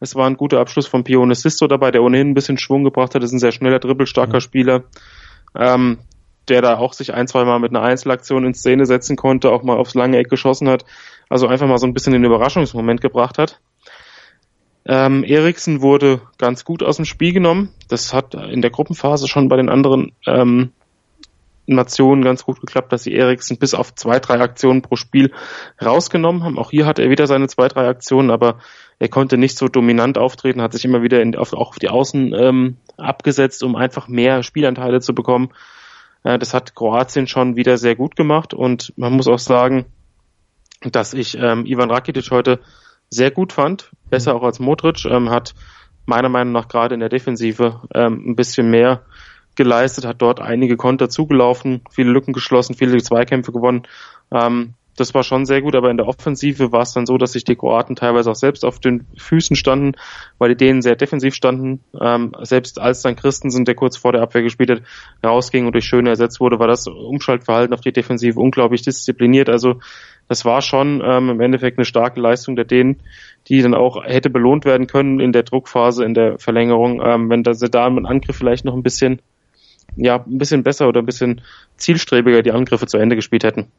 Es 0.00 0.14
war 0.14 0.26
ein 0.26 0.38
guter 0.38 0.60
Abschluss 0.60 0.86
von 0.86 1.04
Pione 1.04 1.34
Sisto 1.34 1.66
dabei, 1.66 1.90
der 1.90 2.02
ohnehin 2.02 2.30
ein 2.30 2.34
bisschen 2.34 2.56
Schwung 2.56 2.84
gebracht 2.84 3.14
hat. 3.14 3.22
Das 3.22 3.30
ist 3.30 3.34
ein 3.34 3.38
sehr 3.38 3.52
schneller, 3.52 3.78
dribbelstarker. 3.78 4.40
Spieler, 4.40 4.84
ähm, 5.54 5.98
der 6.48 6.62
da 6.62 6.78
auch 6.78 6.94
sich 6.94 7.12
ein, 7.12 7.28
zwei 7.28 7.44
Mal 7.44 7.60
mit 7.60 7.70
einer 7.70 7.82
Einzelaktion 7.82 8.44
in 8.44 8.54
Szene 8.54 8.86
setzen 8.86 9.16
konnte, 9.16 9.50
auch 9.50 9.62
mal 9.62 9.76
aufs 9.76 9.94
lange 9.94 10.16
Eck 10.16 10.30
geschossen 10.30 10.70
hat. 10.70 10.86
Also 11.28 11.46
einfach 11.46 11.68
mal 11.68 11.76
so 11.76 11.86
ein 11.86 11.92
bisschen 11.92 12.14
den 12.14 12.24
Überraschungsmoment 12.24 13.02
gebracht 13.02 13.36
hat. 13.36 13.60
Ähm, 14.86 15.24
Eriksen 15.24 15.82
wurde 15.82 16.22
ganz 16.38 16.64
gut 16.64 16.82
aus 16.82 16.96
dem 16.96 17.04
Spiel 17.04 17.32
genommen. 17.32 17.70
Das 17.88 18.14
hat 18.14 18.34
in 18.34 18.62
der 18.62 18.70
Gruppenphase 18.70 19.28
schon 19.28 19.48
bei 19.48 19.56
den 19.56 19.68
anderen 19.68 20.12
ähm, 20.26 20.72
Nationen 21.66 22.22
ganz 22.22 22.44
gut 22.44 22.60
geklappt, 22.60 22.92
dass 22.92 23.04
sie 23.04 23.14
Eriksen 23.14 23.58
bis 23.58 23.74
auf 23.74 23.94
zwei, 23.94 24.18
drei 24.18 24.40
Aktionen 24.40 24.82
pro 24.82 24.96
Spiel 24.96 25.32
rausgenommen 25.80 26.42
haben. 26.42 26.58
Auch 26.58 26.70
hier 26.70 26.86
hatte 26.86 27.02
er 27.02 27.10
wieder 27.10 27.26
seine 27.26 27.48
zwei, 27.48 27.68
drei 27.68 27.86
Aktionen, 27.86 28.30
aber 28.30 28.58
er 28.98 29.08
konnte 29.08 29.38
nicht 29.38 29.56
so 29.56 29.68
dominant 29.68 30.18
auftreten, 30.18 30.60
hat 30.60 30.72
sich 30.72 30.84
immer 30.84 31.02
wieder 31.02 31.22
in, 31.22 31.36
auf, 31.36 31.52
auch 31.52 31.70
auf 31.70 31.78
die 31.78 31.88
Außen 31.88 32.34
ähm, 32.34 32.76
abgesetzt, 32.96 33.62
um 33.62 33.76
einfach 33.76 34.08
mehr 34.08 34.42
Spielanteile 34.42 35.00
zu 35.00 35.14
bekommen. 35.14 35.50
Äh, 36.24 36.38
das 36.38 36.54
hat 36.54 36.74
Kroatien 36.74 37.26
schon 37.26 37.56
wieder 37.56 37.78
sehr 37.78 37.96
gut 37.96 38.16
gemacht 38.16 38.52
und 38.52 38.92
man 38.96 39.12
muss 39.12 39.28
auch 39.28 39.38
sagen, 39.38 39.86
dass 40.80 41.14
ich 41.14 41.36
ähm, 41.38 41.66
Ivan 41.66 41.90
Rakitic 41.90 42.30
heute 42.30 42.60
sehr 43.10 43.30
gut 43.30 43.52
fand, 43.52 43.90
besser 44.08 44.34
auch 44.34 44.42
als 44.42 44.60
Modric, 44.60 45.04
ähm, 45.04 45.30
hat 45.30 45.54
meiner 46.06 46.28
Meinung 46.28 46.52
nach 46.52 46.68
gerade 46.68 46.94
in 46.94 47.00
der 47.00 47.08
Defensive 47.08 47.80
ähm, 47.94 48.30
ein 48.30 48.36
bisschen 48.36 48.70
mehr 48.70 49.02
geleistet, 49.56 50.06
hat 50.06 50.22
dort 50.22 50.40
einige 50.40 50.76
Konter 50.76 51.08
zugelaufen, 51.08 51.82
viele 51.90 52.10
Lücken 52.10 52.32
geschlossen, 52.32 52.74
viele 52.74 53.02
Zweikämpfe 53.02 53.52
gewonnen. 53.52 53.82
Ähm, 54.32 54.74
das 54.96 55.14
war 55.14 55.22
schon 55.22 55.46
sehr 55.46 55.62
gut, 55.62 55.74
aber 55.74 55.90
in 55.90 55.96
der 55.96 56.06
Offensive 56.06 56.72
war 56.72 56.82
es 56.82 56.92
dann 56.92 57.06
so, 57.06 57.16
dass 57.16 57.32
sich 57.32 57.44
die 57.44 57.56
Kroaten 57.56 57.96
teilweise 57.96 58.30
auch 58.30 58.36
selbst 58.36 58.64
auf 58.66 58.80
den 58.80 59.06
Füßen 59.16 59.56
standen, 59.56 59.92
weil 60.38 60.50
die 60.50 60.56
Dänen 60.56 60.82
sehr 60.82 60.94
defensiv 60.94 61.34
standen. 61.34 61.80
Ähm, 61.98 62.32
selbst 62.42 62.78
als 62.78 63.00
dann 63.00 63.16
Christensen, 63.16 63.64
der 63.64 63.74
kurz 63.74 63.96
vor 63.96 64.12
der 64.12 64.20
Abwehr 64.20 64.42
gespielt 64.42 64.70
hat, 64.70 64.82
rausging 65.24 65.64
und 65.64 65.72
durch 65.72 65.86
Schöne 65.86 66.10
ersetzt 66.10 66.38
wurde, 66.38 66.58
war 66.58 66.68
das 66.68 66.86
Umschaltverhalten 66.86 67.72
auf 67.72 67.80
die 67.80 67.92
Defensive 67.92 68.38
unglaublich 68.38 68.82
diszipliniert. 68.82 69.48
Also 69.48 69.80
das 70.30 70.44
war 70.44 70.62
schon 70.62 71.02
ähm, 71.04 71.28
im 71.28 71.40
Endeffekt 71.40 71.76
eine 71.76 71.84
starke 71.84 72.20
Leistung 72.20 72.54
der 72.54 72.64
Dänen, 72.64 73.02
die 73.48 73.60
dann 73.62 73.74
auch 73.74 74.04
hätte 74.04 74.30
belohnt 74.30 74.64
werden 74.64 74.86
können 74.86 75.18
in 75.18 75.32
der 75.32 75.42
Druckphase, 75.42 76.04
in 76.04 76.14
der 76.14 76.38
Verlängerung, 76.38 77.02
ähm, 77.04 77.28
wenn 77.28 77.42
sie 77.52 77.68
da 77.68 77.88
im 77.88 78.06
Angriff 78.06 78.36
vielleicht 78.36 78.64
noch 78.64 78.74
ein 78.74 78.84
bisschen 78.84 79.20
ja, 79.96 80.18
ein 80.24 80.38
bisschen 80.38 80.62
besser 80.62 80.86
oder 80.86 81.02
ein 81.02 81.06
bisschen 81.06 81.40
zielstrebiger 81.78 82.42
die 82.42 82.52
Angriffe 82.52 82.86
zu 82.86 82.96
Ende 82.96 83.16
gespielt 83.16 83.42
hätten. 83.42 83.72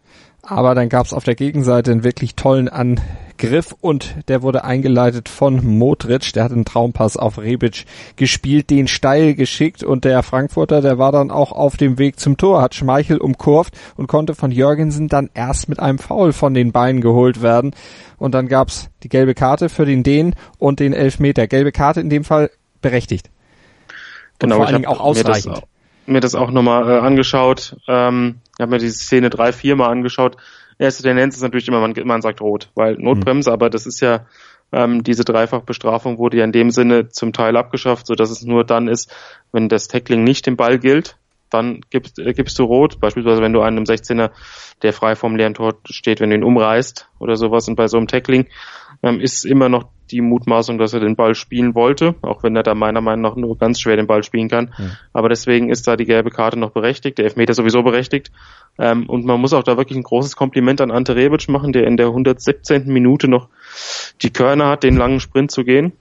Aber 0.43 0.73
dann 0.73 0.89
gab 0.89 1.05
es 1.05 1.13
auf 1.13 1.23
der 1.23 1.35
Gegenseite 1.35 1.91
einen 1.91 2.03
wirklich 2.03 2.35
tollen 2.35 2.67
Angriff 2.67 3.75
und 3.79 4.15
der 4.27 4.41
wurde 4.41 4.63
eingeleitet 4.63 5.29
von 5.29 5.63
Modric. 5.63 6.33
Der 6.33 6.43
hat 6.43 6.51
einen 6.51 6.65
Traumpass 6.65 7.15
auf 7.15 7.37
Rebic 7.37 7.85
gespielt, 8.15 8.71
den 8.71 8.87
steil 8.87 9.35
geschickt 9.35 9.83
und 9.83 10.03
der 10.03 10.23
Frankfurter, 10.23 10.81
der 10.81 10.97
war 10.97 11.11
dann 11.11 11.29
auch 11.29 11.51
auf 11.51 11.77
dem 11.77 11.99
Weg 11.99 12.19
zum 12.19 12.37
Tor, 12.37 12.61
hat 12.61 12.73
Schmeichel 12.73 13.17
umkurvt 13.17 13.77
und 13.97 14.07
konnte 14.07 14.33
von 14.33 14.51
Jürgensen 14.51 15.07
dann 15.07 15.29
erst 15.35 15.69
mit 15.69 15.79
einem 15.79 15.99
Foul 15.99 16.33
von 16.33 16.55
den 16.55 16.71
Beinen 16.71 17.01
geholt 17.01 17.43
werden. 17.43 17.75
Und 18.17 18.33
dann 18.33 18.47
gab's 18.47 18.89
die 19.03 19.09
gelbe 19.09 19.35
Karte 19.35 19.69
für 19.69 19.85
den 19.85 20.01
Dehn 20.01 20.35
und 20.57 20.79
den 20.79 20.93
Elfmeter. 20.93 21.47
Gelbe 21.47 21.71
Karte 21.71 22.01
in 22.01 22.09
dem 22.09 22.23
Fall 22.23 22.49
berechtigt. 22.81 23.29
Und 24.33 24.49
genau, 24.49 24.55
vor 24.55 24.65
allen 24.65 24.75
Dingen 24.75 24.87
auch 24.87 24.99
ausreichend 24.99 25.63
mir 26.05 26.19
das 26.19 26.35
auch 26.35 26.51
nochmal 26.51 26.89
äh, 26.89 26.99
angeschaut. 26.99 27.77
Ähm, 27.87 28.40
ich 28.57 28.61
habe 28.61 28.71
mir 28.71 28.77
diese 28.77 28.97
Szene 28.97 29.29
drei, 29.29 29.51
vier 29.53 29.75
Mal 29.75 29.89
angeschaut. 29.89 30.37
Erste 30.77 31.03
Tendenz 31.03 31.35
ist 31.35 31.41
natürlich 31.41 31.67
immer, 31.67 31.79
man, 31.79 31.93
man 32.05 32.21
sagt 32.21 32.41
rot, 32.41 32.69
weil 32.75 32.95
Notbremse, 32.95 33.49
mhm. 33.49 33.53
aber 33.53 33.69
das 33.69 33.85
ist 33.85 34.01
ja 34.01 34.25
ähm, 34.71 35.03
diese 35.03 35.25
Dreifachbestrafung 35.25 36.17
wurde 36.17 36.37
ja 36.37 36.43
in 36.43 36.51
dem 36.51 36.71
Sinne 36.71 37.09
zum 37.09 37.33
Teil 37.33 37.57
abgeschafft, 37.57 38.07
so 38.07 38.15
dass 38.15 38.29
es 38.29 38.43
nur 38.43 38.63
dann 38.63 38.87
ist, 38.87 39.13
wenn 39.51 39.69
das 39.69 39.87
Tackling 39.87 40.23
nicht 40.23 40.47
im 40.47 40.55
Ball 40.55 40.79
gilt. 40.79 41.17
Dann 41.51 41.81
gibst, 41.89 42.19
äh, 42.19 42.33
gibst 42.33 42.57
du 42.59 42.63
rot. 42.63 42.99
Beispielsweise, 42.99 43.41
wenn 43.41 43.53
du 43.53 43.61
einem 43.61 43.83
16er, 43.83 44.31
der 44.81 44.93
frei 44.93 45.15
vom 45.15 45.35
leeren 45.35 45.53
Tor 45.53 45.75
steht, 45.85 46.19
wenn 46.19 46.31
du 46.31 46.35
ihn 46.35 46.43
umreißt 46.43 47.09
oder 47.19 47.35
sowas 47.35 47.67
und 47.67 47.75
bei 47.75 47.87
so 47.87 47.97
einem 47.97 48.07
Tackling 48.07 48.47
ähm, 49.03 49.19
ist 49.19 49.45
immer 49.45 49.69
noch 49.69 49.85
die 50.11 50.21
Mutmaßung, 50.21 50.77
dass 50.77 50.93
er 50.93 50.99
den 50.99 51.15
Ball 51.15 51.35
spielen 51.35 51.73
wollte, 51.73 52.15
auch 52.21 52.43
wenn 52.43 52.55
er 52.55 52.63
da 52.63 52.75
meiner 52.75 53.01
Meinung 53.01 53.21
nach 53.21 53.35
nur 53.35 53.57
ganz 53.57 53.79
schwer 53.79 53.95
den 53.95 54.07
Ball 54.07 54.23
spielen 54.23 54.49
kann. 54.49 54.73
Mhm. 54.77 54.91
Aber 55.13 55.29
deswegen 55.29 55.69
ist 55.69 55.87
da 55.87 55.95
die 55.95 56.05
gelbe 56.05 56.29
Karte 56.29 56.59
noch 56.59 56.71
berechtigt, 56.71 57.17
der 57.17 57.25
Elfmeter 57.25 57.53
sowieso 57.53 57.81
berechtigt. 57.81 58.31
Ähm, 58.77 59.07
und 59.07 59.25
man 59.25 59.39
muss 59.39 59.53
auch 59.53 59.63
da 59.63 59.77
wirklich 59.77 59.97
ein 59.97 60.03
großes 60.03 60.35
Kompliment 60.35 60.81
an 60.81 60.91
Ante 60.91 61.15
Rebic 61.15 61.47
machen, 61.49 61.71
der 61.71 61.87
in 61.87 61.97
der 61.97 62.07
117. 62.07 62.91
Minute 62.91 63.27
noch 63.27 63.47
die 64.21 64.31
Körner 64.31 64.67
hat, 64.67 64.83
den 64.83 64.97
langen 64.97 65.19
Sprint 65.19 65.51
zu 65.51 65.63
gehen 65.63 65.93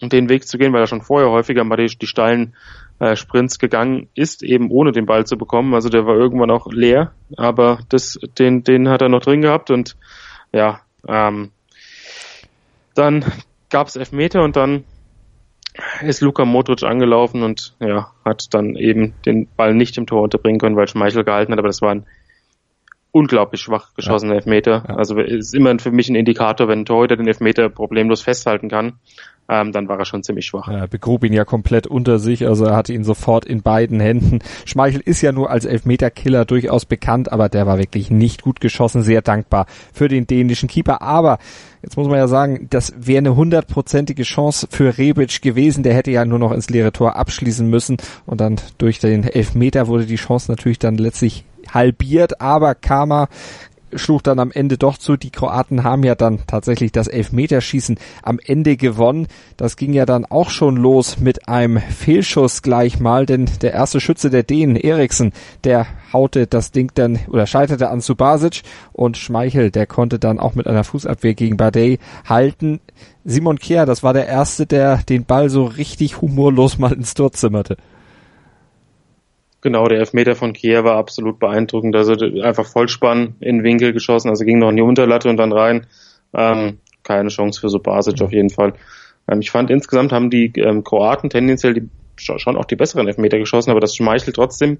und 0.00 0.12
den 0.12 0.28
Weg 0.28 0.46
zu 0.46 0.58
gehen, 0.58 0.72
weil 0.72 0.82
er 0.82 0.86
schon 0.86 1.02
vorher 1.02 1.30
häufiger 1.30 1.64
mal 1.64 1.76
die, 1.76 1.86
die 1.86 2.06
steilen 2.06 2.54
äh, 2.98 3.16
Sprints 3.16 3.58
gegangen 3.58 4.08
ist, 4.14 4.42
eben 4.42 4.70
ohne 4.70 4.92
den 4.92 5.06
Ball 5.06 5.26
zu 5.26 5.36
bekommen. 5.36 5.74
Also 5.74 5.88
der 5.88 6.06
war 6.06 6.16
irgendwann 6.16 6.50
auch 6.50 6.66
leer, 6.72 7.12
aber 7.36 7.80
das, 7.88 8.18
den, 8.38 8.62
den 8.62 8.88
hat 8.88 9.02
er 9.02 9.08
noch 9.08 9.20
drin 9.20 9.42
gehabt 9.42 9.70
und 9.70 9.96
ja, 10.52 10.80
ähm, 11.06 11.50
dann 12.94 13.24
gab 13.70 13.88
es 13.88 13.96
Elfmeter 13.96 14.42
und 14.42 14.56
dann 14.56 14.84
ist 16.00 16.22
Luka 16.22 16.44
Modric 16.44 16.82
angelaufen 16.82 17.42
und 17.42 17.74
ja, 17.80 18.12
hat 18.24 18.54
dann 18.54 18.76
eben 18.76 19.14
den 19.26 19.46
Ball 19.56 19.74
nicht 19.74 19.98
im 19.98 20.06
Tor 20.06 20.22
unterbringen 20.22 20.58
können, 20.58 20.76
weil 20.76 20.88
Schmeichel 20.88 21.24
gehalten 21.24 21.52
hat, 21.52 21.58
aber 21.58 21.68
das 21.68 21.82
war 21.82 21.90
ein 21.90 22.06
unglaublich 23.16 23.62
schwach 23.62 23.94
geschossener 23.94 24.32
ja. 24.32 24.36
Elfmeter. 24.36 24.84
Ja. 24.86 24.96
Also 24.96 25.18
ist 25.18 25.54
immer 25.54 25.78
für 25.78 25.90
mich 25.90 26.10
ein 26.10 26.14
Indikator, 26.14 26.68
wenn 26.68 26.80
ein 26.80 26.84
Torhüter 26.84 27.16
den 27.16 27.26
Elfmeter 27.26 27.70
problemlos 27.70 28.20
festhalten 28.20 28.68
kann, 28.68 28.98
ähm, 29.48 29.72
dann 29.72 29.88
war 29.88 29.98
er 29.98 30.04
schon 30.04 30.22
ziemlich 30.22 30.44
schwach. 30.44 30.68
Er 30.68 30.86
begrub 30.86 31.24
ihn 31.24 31.32
ja 31.32 31.46
komplett 31.46 31.86
unter 31.86 32.18
sich, 32.18 32.46
also 32.46 32.66
er 32.66 32.76
hatte 32.76 32.92
ihn 32.92 33.04
sofort 33.04 33.46
in 33.46 33.62
beiden 33.62 34.00
Händen. 34.00 34.40
Schmeichel 34.66 35.00
ist 35.02 35.22
ja 35.22 35.32
nur 35.32 35.50
als 35.50 35.64
Elfmeterkiller 35.64 36.44
durchaus 36.44 36.84
bekannt, 36.84 37.32
aber 37.32 37.48
der 37.48 37.66
war 37.66 37.78
wirklich 37.78 38.10
nicht 38.10 38.42
gut 38.42 38.60
geschossen, 38.60 39.02
sehr 39.02 39.22
dankbar 39.22 39.64
für 39.94 40.08
den 40.08 40.26
dänischen 40.26 40.68
Keeper. 40.68 41.00
Aber 41.00 41.38
jetzt 41.82 41.96
muss 41.96 42.08
man 42.08 42.18
ja 42.18 42.28
sagen, 42.28 42.66
das 42.68 42.92
wäre 42.98 43.18
eine 43.18 43.34
hundertprozentige 43.34 44.24
Chance 44.24 44.68
für 44.70 44.98
Rebic 44.98 45.40
gewesen. 45.40 45.84
Der 45.84 45.94
hätte 45.94 46.10
ja 46.10 46.26
nur 46.26 46.38
noch 46.38 46.52
ins 46.52 46.68
leere 46.68 46.92
Tor 46.92 47.16
abschließen 47.16 47.66
müssen 47.66 47.96
und 48.26 48.42
dann 48.42 48.56
durch 48.76 48.98
den 48.98 49.24
Elfmeter 49.24 49.86
wurde 49.86 50.04
die 50.04 50.16
Chance 50.16 50.50
natürlich 50.50 50.78
dann 50.78 50.96
letztlich 50.96 51.44
halbiert, 51.74 52.40
aber 52.40 52.74
Karma 52.74 53.28
schlug 53.94 54.22
dann 54.22 54.38
am 54.38 54.50
Ende 54.50 54.78
doch 54.78 54.98
zu. 54.98 55.16
Die 55.16 55.30
Kroaten 55.30 55.84
haben 55.84 56.02
ja 56.02 56.14
dann 56.14 56.40
tatsächlich 56.46 56.92
das 56.92 57.08
Elfmeterschießen 57.08 57.98
am 58.22 58.38
Ende 58.44 58.76
gewonnen. 58.76 59.26
Das 59.56 59.76
ging 59.76 59.92
ja 59.92 60.06
dann 60.06 60.24
auch 60.24 60.50
schon 60.50 60.76
los 60.76 61.18
mit 61.18 61.48
einem 61.48 61.78
Fehlschuss 61.78 62.62
gleich 62.62 62.98
mal, 63.00 63.26
denn 63.26 63.48
der 63.62 63.72
erste 63.72 64.00
Schütze 64.00 64.30
der 64.30 64.42
Dänen, 64.42 64.76
Eriksen, 64.76 65.32
der 65.64 65.86
haute 66.12 66.46
das 66.46 66.72
Ding 66.72 66.92
dann 66.94 67.18
oder 67.28 67.46
scheiterte 67.46 67.90
an 67.90 68.00
Subasic 68.00 68.62
und 68.92 69.16
Schmeichel, 69.16 69.70
der 69.70 69.86
konnte 69.86 70.18
dann 70.18 70.38
auch 70.38 70.54
mit 70.54 70.66
einer 70.66 70.84
Fußabwehr 70.84 71.34
gegen 71.34 71.56
Badei 71.56 71.98
halten. 72.24 72.80
Simon 73.24 73.58
Kehr, 73.58 73.86
das 73.86 74.02
war 74.02 74.12
der 74.12 74.26
erste, 74.26 74.66
der 74.66 74.98
den 74.98 75.24
Ball 75.24 75.50
so 75.50 75.64
richtig 75.64 76.20
humorlos 76.20 76.78
mal 76.78 76.92
ins 76.92 77.14
Tor 77.14 77.32
zimmerte. 77.32 77.76
Genau, 79.66 79.88
der 79.88 79.98
Elfmeter 79.98 80.36
von 80.36 80.52
Kier 80.52 80.84
war 80.84 80.96
absolut 80.96 81.40
beeindruckend. 81.40 81.96
Also 81.96 82.12
einfach 82.40 82.64
Vollspann 82.64 83.34
in 83.40 83.64
Winkel 83.64 83.92
geschossen, 83.92 84.28
also 84.28 84.44
ging 84.44 84.60
noch 84.60 84.70
in 84.70 84.76
die 84.76 84.82
Unterlatte 84.82 85.28
und 85.28 85.38
dann 85.38 85.50
rein. 85.50 85.88
Ähm, 86.32 86.78
keine 87.02 87.30
Chance 87.30 87.60
für 87.60 87.68
Subasic 87.68 88.22
auf 88.22 88.30
jeden 88.30 88.50
Fall. 88.50 88.74
Ähm, 89.26 89.40
ich 89.40 89.50
fand 89.50 89.68
insgesamt 89.70 90.12
haben 90.12 90.30
die 90.30 90.52
ähm, 90.54 90.84
Kroaten 90.84 91.30
tendenziell 91.30 91.74
die, 91.74 91.88
schon 92.14 92.56
auch 92.56 92.64
die 92.64 92.76
besseren 92.76 93.08
Elfmeter 93.08 93.38
geschossen, 93.38 93.72
aber 93.72 93.80
das 93.80 93.96
Schmeichel 93.96 94.32
trotzdem 94.32 94.78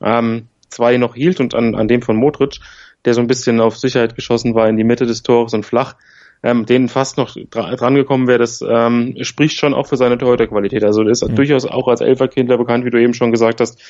ähm, 0.00 0.46
zwei 0.68 0.96
noch 0.96 1.16
hielt 1.16 1.40
und 1.40 1.56
an, 1.56 1.74
an 1.74 1.88
dem 1.88 2.00
von 2.00 2.14
Modric, 2.14 2.60
der 3.04 3.14
so 3.14 3.20
ein 3.20 3.26
bisschen 3.26 3.60
auf 3.60 3.76
Sicherheit 3.76 4.14
geschossen 4.14 4.54
war 4.54 4.68
in 4.68 4.76
die 4.76 4.84
Mitte 4.84 5.06
des 5.06 5.24
Tores 5.24 5.54
und 5.54 5.66
flach, 5.66 5.96
ähm, 6.44 6.66
denen 6.66 6.88
fast 6.88 7.16
noch 7.16 7.36
dra 7.50 7.74
dran 7.74 7.94
gekommen 7.94 8.28
wäre, 8.28 8.38
das 8.38 8.62
ähm, 8.66 9.16
spricht 9.22 9.56
schon 9.58 9.72
auch 9.72 9.86
für 9.86 9.96
seine 9.96 10.18
Torhüterqualität. 10.18 10.84
Also 10.84 11.02
ist 11.02 11.26
mhm. 11.26 11.34
durchaus 11.34 11.64
auch 11.64 11.88
als 11.88 12.02
Elferkindler 12.02 12.58
bekannt, 12.58 12.84
wie 12.84 12.90
du 12.90 13.00
eben 13.00 13.14
schon 13.14 13.32
gesagt 13.32 13.62
hast. 13.62 13.80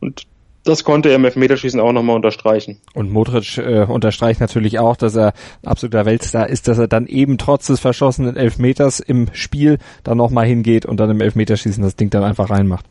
Und 0.00 0.22
das 0.62 0.84
konnte 0.84 1.10
er 1.10 1.16
im 1.16 1.24
Elfmeterschießen 1.24 1.80
auch 1.80 1.92
nochmal 1.92 2.16
unterstreichen. 2.16 2.78
Und 2.94 3.10
Modric 3.10 3.58
äh, 3.58 3.84
unterstreicht 3.84 4.40
natürlich 4.40 4.78
auch, 4.78 4.96
dass 4.96 5.16
er 5.16 5.34
ein 5.62 5.68
absoluter 5.68 6.06
Weltstar 6.06 6.48
ist, 6.48 6.68
dass 6.68 6.78
er 6.78 6.86
dann 6.86 7.06
eben 7.06 7.36
trotz 7.36 7.66
des 7.66 7.80
verschossenen 7.80 8.36
Elfmeters 8.36 9.00
im 9.00 9.26
Spiel 9.32 9.78
dann 10.04 10.16
nochmal 10.16 10.46
hingeht 10.46 10.86
und 10.86 11.00
dann 11.00 11.10
im 11.10 11.20
Elfmeterschießen 11.20 11.82
das 11.82 11.96
Ding 11.96 12.10
dann 12.10 12.22
einfach 12.22 12.48
reinmacht. 12.48 12.86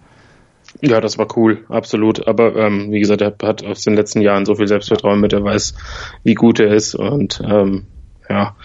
Ja, 0.82 1.00
das 1.00 1.18
war 1.18 1.28
cool, 1.38 1.64
absolut. 1.70 2.28
Aber 2.28 2.56
ähm, 2.58 2.92
wie 2.92 3.00
gesagt, 3.00 3.22
er 3.22 3.34
hat 3.42 3.64
aus 3.64 3.84
den 3.84 3.96
letzten 3.96 4.22
Jahren 4.22 4.46
so 4.46 4.56
viel 4.56 4.68
Selbstvertrauen 4.68 5.22
mit, 5.22 5.32
er 5.32 5.44
weiß, 5.44 5.76
wie 6.24 6.34
gut 6.34 6.60
er 6.60 6.74
ist 6.74 6.94
und 6.94 7.42
ähm, 7.46 7.88
ja, 8.30 8.56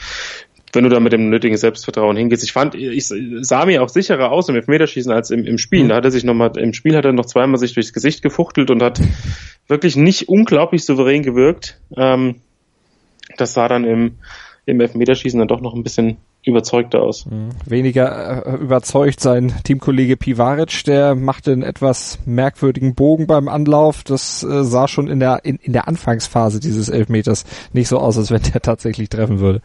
wenn 0.73 0.85
du 0.85 0.91
da 0.91 1.01
mit 1.01 1.13
dem 1.13 1.31
nötigen 1.31 1.57
Selbstvertrauen 1.57 2.17
hingehst. 2.17 2.45
Ich 2.45 2.53
fand, 2.53 2.75
ich 2.75 3.07
sah 3.07 3.67
mir 3.67 3.83
auch 3.83 3.89
sicherer 3.89 4.31
aus 4.31 4.49
im 4.49 4.57
Elfmeterschießen 4.57 5.11
als 5.13 5.31
im, 5.31 5.45
im 5.45 5.59
Spiel. 5.59 5.85
Mhm. 5.85 5.89
Da 5.89 5.97
hat 5.97 6.05
er 6.05 6.11
sich 6.11 6.25
nochmal, 6.25 6.57
im 6.59 6.75
Spiel 6.75 6.97
hat 6.97 7.05
er 7.05 7.13
noch 7.13 7.27
zweimal 7.27 7.59
sich 7.59 7.75
durchs 7.75 7.93
Gesicht 7.93 8.23
gefuchtelt 8.23 8.71
und 8.71 8.83
hat 8.83 9.01
wirklich 9.67 9.97
nicht 9.97 10.29
unglaublich 10.29 10.85
souverän 10.85 11.23
gewirkt. 11.23 11.81
Ähm, 11.97 12.37
das 13.37 13.55
sah 13.55 13.69
dann 13.69 13.85
im, 13.85 14.19
im 14.67 14.81
Elfmeterschießen 14.81 15.39
dann 15.39 15.49
doch 15.49 15.61
noch 15.61 15.75
ein 15.75 15.83
bisschen 15.83 16.17
überzeugter 16.45 17.02
aus. 17.02 17.26
Mhm. 17.26 17.50
Weniger 17.66 18.47
äh, 18.47 18.57
überzeugt 18.57 19.21
sein 19.21 19.52
Teamkollege 19.64 20.16
Pivaric, 20.16 20.85
der 20.85 21.14
machte 21.14 21.52
einen 21.52 21.62
etwas 21.62 22.18
merkwürdigen 22.26 22.95
Bogen 22.95 23.26
beim 23.26 23.49
Anlauf. 23.49 24.04
Das 24.04 24.42
äh, 24.42 24.64
sah 24.64 24.88
schon 24.88 25.09
in 25.09 25.21
der 25.21 25.45
in, 25.45 25.57
in 25.57 25.73
der 25.73 25.88
Anfangsphase 25.88 26.61
dieses 26.61 26.88
Elfmeters 26.88 27.45
nicht 27.73 27.88
so 27.88 27.99
aus, 27.99 28.16
als 28.16 28.30
wenn 28.30 28.42
der 28.42 28.62
tatsächlich 28.62 29.09
treffen 29.09 29.40
würde. 29.40 29.61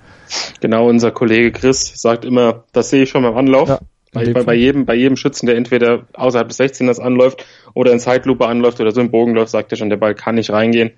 Genau, 0.61 0.87
unser 0.87 1.11
Kollege 1.11 1.51
Chris 1.51 1.93
sagt 1.95 2.25
immer, 2.25 2.63
das 2.73 2.89
sehe 2.89 3.03
ich 3.03 3.09
schon 3.09 3.23
beim 3.23 3.37
Anlauf. 3.37 3.69
Ja. 3.69 3.79
Bei, 4.11 4.31
bei, 4.31 4.43
bei, 4.43 4.53
jedem, 4.53 4.85
bei 4.85 4.93
jedem 4.93 5.15
Schützen, 5.15 5.47
der 5.47 5.55
entweder 5.55 6.05
außerhalb 6.13 6.47
des 6.47 6.59
16ers 6.59 7.01
anläuft 7.01 7.47
oder 7.73 7.91
in 7.91 7.99
Zeitlupe 7.99 8.45
anläuft 8.45 8.79
oder 8.79 8.91
so 8.91 9.01
im 9.01 9.09
Bogen 9.09 9.33
läuft, 9.33 9.49
sagt 9.49 9.71
er 9.71 9.77
schon, 9.77 9.89
der 9.89 9.97
Ball 9.97 10.13
kann 10.13 10.35
nicht 10.35 10.51
reingehen 10.51 10.91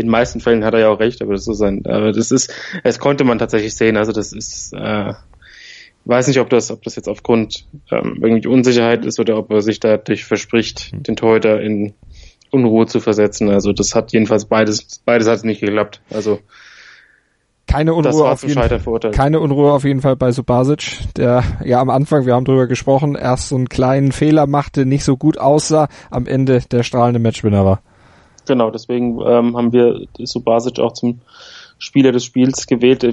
in 0.00 0.06
den 0.06 0.12
meisten 0.12 0.40
Fällen 0.40 0.64
hat 0.64 0.74
er 0.74 0.80
ja 0.80 0.88
auch 0.88 1.00
recht, 1.00 1.22
aber 1.22 1.32
das 1.32 1.46
ist 1.46 1.60
ein, 1.60 1.84
aber 1.86 2.12
das 2.12 2.30
ist, 2.30 2.52
es 2.84 2.98
konnte 2.98 3.24
man 3.24 3.38
tatsächlich 3.38 3.74
sehen. 3.74 3.96
Also 3.96 4.12
das 4.12 4.32
ist, 4.32 4.72
äh, 4.72 5.12
weiß 6.04 6.28
nicht, 6.28 6.40
ob 6.40 6.50
das, 6.50 6.70
ob 6.70 6.82
das 6.82 6.96
jetzt 6.96 7.08
aufgrund 7.08 7.66
ähm, 7.90 8.18
irgendwie 8.22 8.48
Unsicherheit 8.48 9.04
ist 9.04 9.20
oder 9.20 9.36
ob 9.36 9.50
er 9.50 9.60
sich 9.60 9.80
dadurch 9.80 10.24
verspricht, 10.24 10.92
hm. 10.92 11.02
den 11.02 11.16
Torhüter 11.16 11.60
in 11.60 11.94
Unruhe 12.50 12.86
zu 12.86 13.00
versetzen. 13.00 13.48
Also 13.48 13.72
das 13.72 13.94
hat 13.94 14.12
jedenfalls 14.12 14.46
beides, 14.46 15.00
beides 15.04 15.28
hat 15.28 15.44
nicht 15.44 15.60
geklappt. 15.60 16.00
Also 16.10 16.40
keine 17.70 17.94
Unruhe 17.94 18.28
auf 18.28 18.42
jeden 18.42 18.54
Fall. 18.54 19.12
Keine 19.12 19.38
Unruhe 19.38 19.72
auf 19.72 19.84
jeden 19.84 20.00
Fall 20.00 20.16
bei 20.16 20.32
Subasic, 20.32 21.14
der 21.16 21.44
ja 21.64 21.80
am 21.80 21.88
Anfang, 21.88 22.26
wir 22.26 22.34
haben 22.34 22.44
drüber 22.44 22.66
gesprochen, 22.66 23.14
erst 23.14 23.48
so 23.48 23.54
einen 23.54 23.68
kleinen 23.68 24.10
Fehler 24.10 24.48
machte, 24.48 24.86
nicht 24.86 25.04
so 25.04 25.16
gut 25.16 25.38
aussah, 25.38 25.88
am 26.10 26.26
Ende 26.26 26.62
der 26.72 26.82
strahlende 26.82 27.20
Matchwinner 27.20 27.64
war. 27.64 27.80
Genau, 28.50 28.72
deswegen 28.72 29.20
ähm, 29.20 29.56
haben 29.56 29.72
wir 29.72 30.08
Subasic 30.18 30.80
auch 30.80 30.92
zum 30.92 31.20
Spieler 31.78 32.10
des 32.10 32.24
Spiels 32.24 32.66
gewählt. 32.66 33.06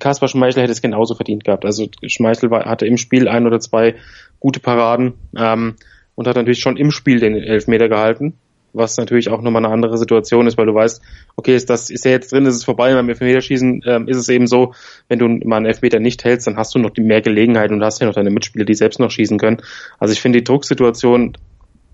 Kaspar 0.00 0.30
Schmeichel 0.30 0.62
hätte 0.62 0.72
es 0.72 0.80
genauso 0.80 1.14
verdient 1.14 1.44
gehabt. 1.44 1.66
Also 1.66 1.88
Schmeichel 2.06 2.50
war, 2.50 2.64
hatte 2.64 2.86
im 2.86 2.96
Spiel 2.96 3.28
ein 3.28 3.46
oder 3.46 3.60
zwei 3.60 3.96
gute 4.40 4.60
Paraden 4.60 5.12
ähm, 5.36 5.74
und 6.14 6.26
hat 6.26 6.36
natürlich 6.36 6.60
schon 6.60 6.78
im 6.78 6.90
Spiel 6.90 7.20
den 7.20 7.34
Elfmeter 7.34 7.90
gehalten, 7.90 8.32
was 8.72 8.96
natürlich 8.96 9.28
auch 9.28 9.42
nochmal 9.42 9.62
eine 9.62 9.74
andere 9.74 9.98
Situation 9.98 10.46
ist, 10.46 10.56
weil 10.56 10.64
du 10.64 10.74
weißt, 10.74 11.02
okay, 11.36 11.54
ist 11.54 11.68
das 11.68 11.90
ist 11.90 12.06
er 12.06 12.12
jetzt 12.12 12.32
drin, 12.32 12.46
ist 12.46 12.56
es 12.56 12.64
vorbei, 12.64 12.94
beim 12.94 13.10
Elfmeterschießen 13.10 13.82
ähm, 13.84 14.08
ist 14.08 14.16
es 14.16 14.30
eben 14.30 14.46
so, 14.46 14.72
wenn 15.08 15.18
du 15.18 15.28
mal 15.28 15.58
einen 15.58 15.66
Elfmeter 15.66 16.00
nicht 16.00 16.24
hältst, 16.24 16.46
dann 16.46 16.56
hast 16.56 16.74
du 16.74 16.78
noch 16.78 16.96
mehr 16.96 17.20
Gelegenheit 17.20 17.72
und 17.72 17.84
hast 17.84 18.00
ja 18.00 18.06
noch 18.06 18.14
deine 18.14 18.30
Mitspieler, 18.30 18.64
die 18.64 18.72
selbst 18.72 19.00
noch 19.00 19.10
schießen 19.10 19.36
können. 19.36 19.60
Also 19.98 20.14
ich 20.14 20.22
finde 20.22 20.38
die 20.38 20.44
Drucksituation 20.44 21.36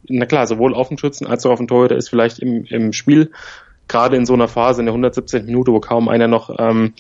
na 0.09 0.27
klar, 0.27 0.47
sowohl 0.47 0.75
auf 0.75 0.89
dem 0.89 0.99
Schützen 0.99 1.27
als 1.27 1.45
auch 1.47 1.51
auf 1.51 1.59
dem 1.59 1.69
Torhüter 1.69 1.97
ist 1.97 2.09
vielleicht 2.09 2.39
im, 2.39 2.65
im 2.65 2.93
Spiel, 2.93 3.31
gerade 3.89 4.17
in 4.17 4.27
so 4.27 4.35
einer 4.35 4.49
Phase 4.49 4.81
in 4.81 4.87
der 4.87 4.93
117. 4.93 5.47
Minute, 5.47 5.73
wo 5.73 5.81
kaum 5.81 6.09
einer 6.09 6.29
noch 6.29 6.51
ähm, 6.59 6.95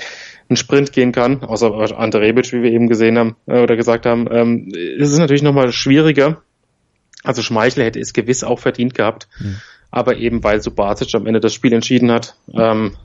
einen 0.48 0.56
Sprint 0.56 0.92
gehen 0.92 1.12
kann, 1.12 1.42
außer 1.42 1.98
Ante 1.98 2.20
Rebic, 2.20 2.52
wie 2.52 2.62
wir 2.62 2.72
eben 2.72 2.88
gesehen 2.88 3.18
haben 3.18 3.36
äh, 3.46 3.60
oder 3.60 3.76
gesagt 3.76 4.06
haben, 4.06 4.26
ähm, 4.30 4.68
ist 4.72 5.12
es 5.12 5.18
natürlich 5.18 5.42
nochmal 5.42 5.72
schwieriger. 5.72 6.42
Also 7.24 7.42
Schmeichel 7.42 7.84
hätte 7.84 8.00
es 8.00 8.12
gewiss 8.12 8.44
auch 8.44 8.58
verdient 8.58 8.94
gehabt, 8.94 9.28
mhm. 9.40 9.56
aber 9.90 10.16
eben 10.16 10.42
weil 10.44 10.62
Subasic 10.62 11.14
am 11.14 11.26
Ende 11.26 11.40
das 11.40 11.52
Spiel 11.52 11.72
entschieden 11.72 12.10
hat, 12.10 12.36
ähm, 12.54 12.96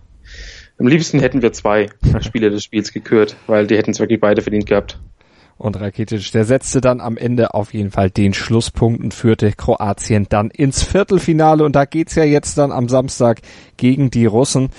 am 0.79 0.87
liebsten 0.87 1.19
hätten 1.19 1.41
wir 1.41 1.53
zwei 1.53 1.89
Spieler 2.21 2.49
des 2.49 2.63
Spiels 2.63 2.93
gekürt, 2.93 3.35
weil 3.47 3.67
die 3.67 3.77
hätten 3.77 3.91
es 3.91 3.99
wirklich 3.99 4.19
beide 4.19 4.41
verdient 4.41 4.65
gehabt. 4.65 4.99
Und 5.57 5.79
Rakitic, 5.79 6.31
der 6.31 6.45
setzte 6.45 6.81
dann 6.81 6.99
am 6.99 7.15
Ende 7.15 7.53
auf 7.53 7.73
jeden 7.73 7.91
Fall 7.91 8.09
den 8.09 8.33
Schlusspunkt 8.33 9.03
und 9.03 9.13
führte 9.13 9.51
Kroatien 9.51 10.27
dann 10.29 10.49
ins 10.49 10.83
Viertelfinale. 10.83 11.63
Und 11.63 11.75
da 11.75 11.85
geht's 11.85 12.15
ja 12.15 12.23
jetzt 12.23 12.57
dann 12.57 12.71
am 12.71 12.89
Samstag 12.89 13.41
gegen 13.77 14.11
die 14.11 14.25
Russen. 14.25 14.69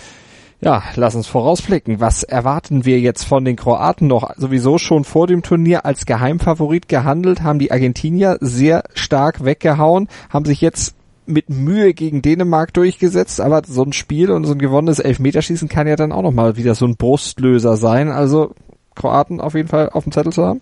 Ja, 0.61 0.83
lass 0.97 1.15
uns 1.15 1.27
vorausblicken. 1.27 2.01
Was 2.01 2.23
erwarten 2.23 2.85
wir 2.85 2.99
jetzt 2.99 3.25
von 3.25 3.45
den 3.45 3.57
Kroaten 3.57 4.09
noch? 4.09 4.31
Sowieso 4.37 4.79
schon 4.79 5.05
vor 5.05 5.27
dem 5.27 5.43
Turnier 5.43 5.85
als 5.85 6.07
Geheimfavorit 6.07 6.89
gehandelt, 6.89 7.43
haben 7.43 7.59
die 7.59 7.71
Argentinier 7.71 8.39
sehr 8.41 8.85
stark 8.95 9.45
weggehauen, 9.45 10.09
haben 10.31 10.47
sich 10.47 10.63
jetzt 10.63 10.95
mit 11.27 11.51
Mühe 11.51 11.93
gegen 11.93 12.23
Dänemark 12.23 12.73
durchgesetzt, 12.73 13.41
aber 13.41 13.63
so 13.67 13.83
ein 13.83 13.93
Spiel 13.93 14.31
und 14.31 14.45
so 14.45 14.53
ein 14.53 14.59
gewonnenes 14.59 14.99
Elfmeterschießen 14.99 15.69
kann 15.69 15.87
ja 15.87 15.97
dann 15.97 16.13
auch 16.13 16.23
nochmal 16.23 16.57
wieder 16.57 16.75
so 16.75 16.87
ein 16.87 16.97
Brustlöser 16.97 17.77
sein. 17.77 18.11
Also 18.11 18.55
Kroaten 18.95 19.41
auf 19.41 19.55
jeden 19.55 19.69
Fall 19.69 19.91
auf 19.91 20.05
dem 20.05 20.13
Zettel 20.13 20.33
zu 20.33 20.45
haben. 20.45 20.61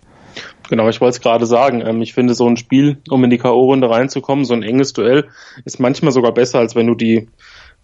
Genau, 0.69 0.89
ich 0.89 1.01
wollte 1.01 1.17
es 1.17 1.21
gerade 1.21 1.45
sagen. 1.45 1.81
Ähm, 1.85 2.01
ich 2.01 2.13
finde 2.13 2.33
so 2.33 2.47
ein 2.47 2.57
Spiel, 2.57 2.97
um 3.09 3.23
in 3.23 3.29
die 3.29 3.37
K.O.-Runde 3.37 3.89
reinzukommen, 3.89 4.45
so 4.45 4.53
ein 4.53 4.63
enges 4.63 4.93
Duell, 4.93 5.25
ist 5.65 5.79
manchmal 5.79 6.11
sogar 6.11 6.33
besser, 6.33 6.59
als 6.59 6.75
wenn 6.75 6.87
du 6.87 6.95
die 6.95 7.27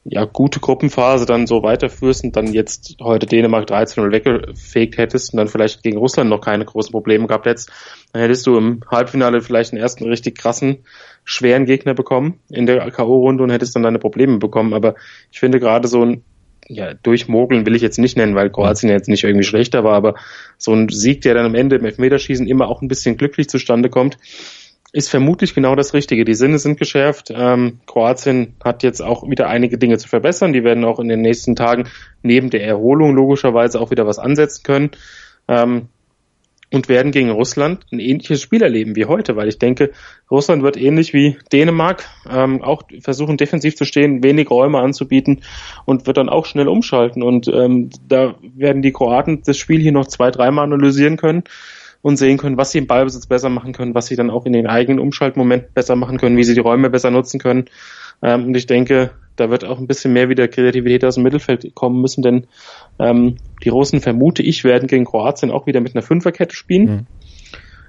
ja, 0.05 0.25
gute 0.25 0.59
Gruppenphase 0.59 1.25
dann 1.25 1.45
so 1.45 1.61
weiterführst 1.61 2.23
und 2.23 2.35
dann 2.35 2.53
jetzt 2.53 2.95
heute 3.01 3.25
Dänemark 3.25 3.69
13-0 3.69 4.11
weggefegt 4.11 4.97
hättest 4.97 5.33
und 5.33 5.37
dann 5.37 5.49
vielleicht 5.49 5.83
gegen 5.83 5.97
Russland 5.97 6.29
noch 6.29 6.41
keine 6.41 6.65
großen 6.65 6.91
Probleme 6.91 7.27
gehabt 7.27 7.45
hättest, 7.45 7.69
dann 8.13 8.21
hättest 8.21 8.47
du 8.47 8.57
im 8.57 8.81
Halbfinale 8.89 9.41
vielleicht 9.41 9.73
einen 9.73 9.81
ersten 9.81 10.05
richtig 10.05 10.37
krassen, 10.37 10.79
schweren 11.25 11.65
Gegner 11.65 11.93
bekommen 11.93 12.39
in 12.49 12.65
der 12.65 12.89
K.O.-Runde 12.91 13.43
und 13.43 13.51
hättest 13.51 13.75
dann 13.75 13.83
deine 13.83 13.99
Probleme 13.99 14.37
bekommen. 14.37 14.73
Aber 14.73 14.95
ich 15.31 15.39
finde 15.39 15.59
gerade 15.59 15.87
so 15.87 16.03
ein 16.03 16.23
ja, 16.69 16.93
durchmogeln 16.93 17.65
will 17.65 17.75
ich 17.75 17.81
jetzt 17.81 17.97
nicht 17.97 18.15
nennen, 18.15 18.35
weil 18.35 18.51
Kroatien 18.51 18.89
jetzt 18.89 19.09
nicht 19.09 19.23
irgendwie 19.23 19.43
schlechter 19.43 19.83
war, 19.83 19.95
aber 19.95 20.15
so 20.57 20.71
ein 20.71 20.87
Sieg, 20.87 21.21
der 21.21 21.33
dann 21.33 21.47
am 21.47 21.55
Ende 21.55 21.75
im 21.77 21.85
Elfmeterschießen 21.85 22.47
immer 22.47 22.67
auch 22.67 22.81
ein 22.81 22.87
bisschen 22.87 23.17
glücklich 23.17 23.49
zustande 23.49 23.89
kommt, 23.89 24.17
ist 24.91 25.09
vermutlich 25.09 25.53
genau 25.55 25.75
das 25.75 25.93
Richtige. 25.93 26.25
Die 26.25 26.35
Sinne 26.35 26.59
sind 26.59 26.79
geschärft. 26.79 27.31
Ähm, 27.35 27.79
Kroatien 27.85 28.55
hat 28.63 28.83
jetzt 28.83 29.01
auch 29.01 29.27
wieder 29.27 29.47
einige 29.47 29.77
Dinge 29.77 29.97
zu 29.97 30.07
verbessern. 30.07 30.53
Die 30.53 30.63
werden 30.63 30.85
auch 30.85 30.99
in 30.99 31.07
den 31.07 31.21
nächsten 31.21 31.55
Tagen 31.55 31.87
neben 32.21 32.49
der 32.49 32.63
Erholung 32.63 33.15
logischerweise 33.15 33.79
auch 33.79 33.91
wieder 33.91 34.05
was 34.07 34.19
ansetzen 34.19 34.63
können. 34.63 34.91
Ähm, 35.47 35.89
und 36.71 36.87
werden 36.87 37.11
gegen 37.11 37.31
Russland 37.31 37.85
ein 37.91 37.99
ähnliches 37.99 38.41
Spiel 38.41 38.61
erleben 38.61 38.95
wie 38.95 39.05
heute, 39.05 39.35
weil 39.35 39.47
ich 39.47 39.57
denke, 39.57 39.91
Russland 40.29 40.61
wird 40.61 40.77
ähnlich 40.77 41.13
wie 41.13 41.37
Dänemark 41.51 42.05
ähm, 42.29 42.61
auch 42.61 42.83
versuchen, 43.01 43.37
defensiv 43.37 43.75
zu 43.75 43.85
stehen, 43.85 44.23
wenig 44.23 44.49
Räume 44.51 44.79
anzubieten 44.79 45.41
und 45.85 46.05
wird 46.05 46.17
dann 46.17 46.29
auch 46.29 46.45
schnell 46.45 46.67
umschalten. 46.67 47.23
Und 47.23 47.47
ähm, 47.47 47.89
da 48.07 48.35
werden 48.41 48.81
die 48.81 48.91
Kroaten 48.91 49.41
das 49.43 49.57
Spiel 49.57 49.81
hier 49.81 49.91
noch 49.91 50.07
zwei, 50.07 50.29
dreimal 50.29 50.65
analysieren 50.65 51.17
können 51.17 51.43
und 52.01 52.17
sehen 52.17 52.37
können, 52.37 52.57
was 52.57 52.71
sie 52.71 52.77
im 52.77 52.87
Ballbesitz 52.87 53.25
besser 53.25 53.49
machen 53.49 53.73
können, 53.73 53.95
was 53.95 54.07
sie 54.07 54.15
dann 54.15 54.29
auch 54.29 54.45
in 54.45 54.53
den 54.53 54.67
eigenen 54.67 54.99
Umschaltmomenten 54.99 55.73
besser 55.73 55.95
machen 55.95 56.17
können, 56.17 56.37
wie 56.37 56.43
sie 56.43 56.53
die 56.53 56.61
Räume 56.61 56.89
besser 56.89 57.11
nutzen 57.11 57.39
können. 57.39 57.65
Ähm, 58.21 58.47
und 58.47 58.55
ich 58.55 58.67
denke, 58.67 59.11
da 59.35 59.49
wird 59.49 59.65
auch 59.65 59.79
ein 59.79 59.87
bisschen 59.87 60.13
mehr 60.13 60.29
wieder 60.29 60.47
Kreativität 60.47 61.05
aus 61.05 61.15
dem 61.15 61.23
Mittelfeld 61.23 61.73
kommen 61.73 62.01
müssen, 62.01 62.21
denn 62.21 62.47
ähm, 62.99 63.37
die 63.63 63.69
Russen, 63.69 64.01
vermute 64.01 64.43
ich, 64.43 64.63
werden 64.63 64.87
gegen 64.87 65.05
Kroatien 65.05 65.51
auch 65.51 65.67
wieder 65.67 65.81
mit 65.81 65.95
einer 65.95 66.01
Fünferkette 66.01 66.55
spielen. 66.55 66.83
Mhm. 66.83 67.07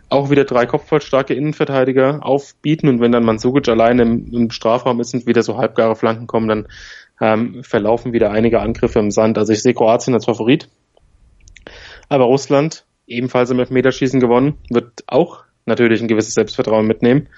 Auch 0.08 0.30
wieder 0.30 0.44
drei 0.44 0.66
kopfballstarke 0.66 1.34
Innenverteidiger 1.34 2.26
aufbieten 2.26 2.88
und 2.88 3.00
wenn 3.00 3.12
dann 3.12 3.24
Mansukic 3.24 3.68
alleine 3.68 4.02
im, 4.02 4.26
im 4.32 4.50
Strafraum 4.50 5.00
ist 5.00 5.14
und 5.14 5.26
wieder 5.26 5.42
so 5.42 5.56
halbgare 5.56 5.94
Flanken 5.94 6.26
kommen, 6.26 6.48
dann 6.48 6.68
ähm, 7.20 7.62
verlaufen 7.62 8.12
wieder 8.12 8.32
einige 8.32 8.60
Angriffe 8.60 8.98
im 8.98 9.12
Sand. 9.12 9.38
Also 9.38 9.52
ich 9.52 9.62
sehe 9.62 9.74
Kroatien 9.74 10.14
als 10.14 10.24
Favorit. 10.24 10.68
Aber 12.08 12.24
Russland 12.24 12.86
ebenfalls 13.06 13.50
im 13.50 13.60
Elfmeterschießen 13.60 14.18
gewonnen, 14.18 14.58
wird 14.68 15.04
auch 15.06 15.44
natürlich 15.64 16.00
ein 16.00 16.08
gewisses 16.08 16.34
Selbstvertrauen 16.34 16.86
mitnehmen. 16.86 17.28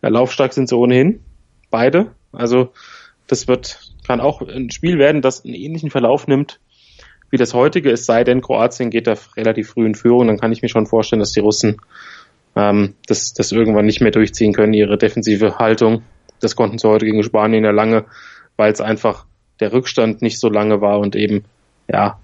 Laufstark 0.00 0.52
sind 0.52 0.68
sie 0.68 0.76
ohnehin, 0.76 1.20
beide. 1.70 2.12
Also 2.32 2.72
das 3.26 3.48
wird, 3.48 3.92
kann 4.06 4.20
auch 4.20 4.40
ein 4.42 4.70
Spiel 4.70 4.98
werden, 4.98 5.22
das 5.22 5.44
einen 5.44 5.54
ähnlichen 5.54 5.90
Verlauf 5.90 6.26
nimmt 6.26 6.60
wie 7.30 7.36
das 7.36 7.54
heutige, 7.54 7.90
es 7.90 8.06
sei 8.06 8.24
denn, 8.24 8.40
Kroatien 8.40 8.90
geht 8.90 9.06
da 9.06 9.14
relativ 9.36 9.70
früh 9.70 9.86
in 9.86 9.94
Führung, 9.94 10.26
dann 10.28 10.38
kann 10.38 10.52
ich 10.52 10.62
mir 10.62 10.68
schon 10.68 10.86
vorstellen, 10.86 11.20
dass 11.20 11.32
die 11.32 11.40
Russen 11.40 11.76
ähm, 12.54 12.94
das, 13.06 13.34
das 13.34 13.52
irgendwann 13.52 13.86
nicht 13.86 14.00
mehr 14.00 14.10
durchziehen 14.10 14.52
können, 14.52 14.72
ihre 14.72 14.98
defensive 14.98 15.58
Haltung. 15.58 16.02
Das 16.40 16.56
konnten 16.56 16.78
sie 16.78 16.88
heute 16.88 17.06
gegen 17.06 17.22
Spanien 17.22 17.64
ja 17.64 17.70
lange, 17.70 18.04
weil 18.56 18.72
es 18.72 18.80
einfach 18.80 19.26
der 19.60 19.72
Rückstand 19.72 20.22
nicht 20.22 20.38
so 20.38 20.48
lange 20.48 20.80
war 20.80 21.00
und 21.00 21.16
eben, 21.16 21.44
ja, 21.90 22.18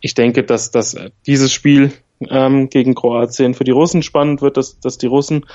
ich 0.00 0.14
denke, 0.14 0.44
dass, 0.44 0.70
dass 0.70 0.96
dieses 1.26 1.52
Spiel 1.52 1.92
ähm, 2.28 2.70
gegen 2.70 2.94
Kroatien 2.94 3.54
für 3.54 3.64
die 3.64 3.70
Russen 3.70 4.02
spannend 4.02 4.42
wird, 4.42 4.56
dass, 4.56 4.78
dass 4.80 4.98
die 4.98 5.06
Russen 5.06 5.46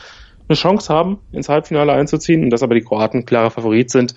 eine 0.47 0.55
Chance 0.55 0.93
haben, 0.93 1.19
ins 1.31 1.49
Halbfinale 1.49 1.93
einzuziehen 1.93 2.43
und 2.43 2.49
dass 2.51 2.63
aber 2.63 2.75
die 2.75 2.81
Kroaten 2.81 3.25
klarer 3.25 3.51
Favorit 3.51 3.89
sind. 3.89 4.13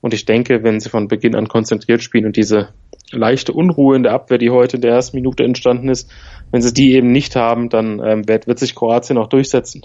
Und 0.00 0.14
ich 0.14 0.24
denke, 0.24 0.62
wenn 0.62 0.80
sie 0.80 0.88
von 0.88 1.08
Beginn 1.08 1.34
an 1.34 1.48
konzentriert 1.48 2.02
spielen 2.02 2.26
und 2.26 2.36
diese 2.36 2.68
leichte 3.12 3.52
Unruhe 3.52 3.96
in 3.96 4.02
der 4.02 4.12
Abwehr, 4.12 4.38
die 4.38 4.50
heute 4.50 4.76
in 4.76 4.82
der 4.82 4.92
ersten 4.92 5.16
Minute 5.16 5.44
entstanden 5.44 5.88
ist, 5.88 6.10
wenn 6.50 6.62
sie 6.62 6.72
die 6.72 6.94
eben 6.94 7.12
nicht 7.12 7.36
haben, 7.36 7.68
dann 7.68 8.00
ähm, 8.04 8.28
wird, 8.28 8.46
wird 8.46 8.58
sich 8.58 8.74
Kroatien 8.74 9.18
auch 9.18 9.28
durchsetzen. 9.28 9.82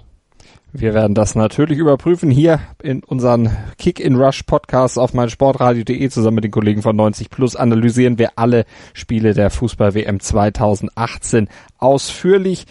Wir 0.74 0.94
werden 0.94 1.16
das 1.16 1.36
natürlich 1.36 1.80
überprüfen 1.80 2.32
hier 2.32 2.62
in 2.82 3.04
unseren 3.04 3.50
Kick 3.78 4.00
in 4.00 4.16
Rush 4.16 4.44
Podcast 4.44 4.98
auf 4.98 5.14
meinsportradio.de 5.14 6.10
zusammen 6.10 6.36
mit 6.36 6.46
den 6.46 6.52
Kollegen 6.52 6.82
von 6.82 6.96
90 6.96 7.30
Plus 7.30 7.58
analysieren 7.58 8.18
wir 8.18 8.32
alle 8.38 8.64
Spiele 8.94 9.34
der 9.34 9.50
Fußball 9.50 9.96
WM 9.96 10.22
2018 10.22 11.50
ausführlich. 11.78 12.68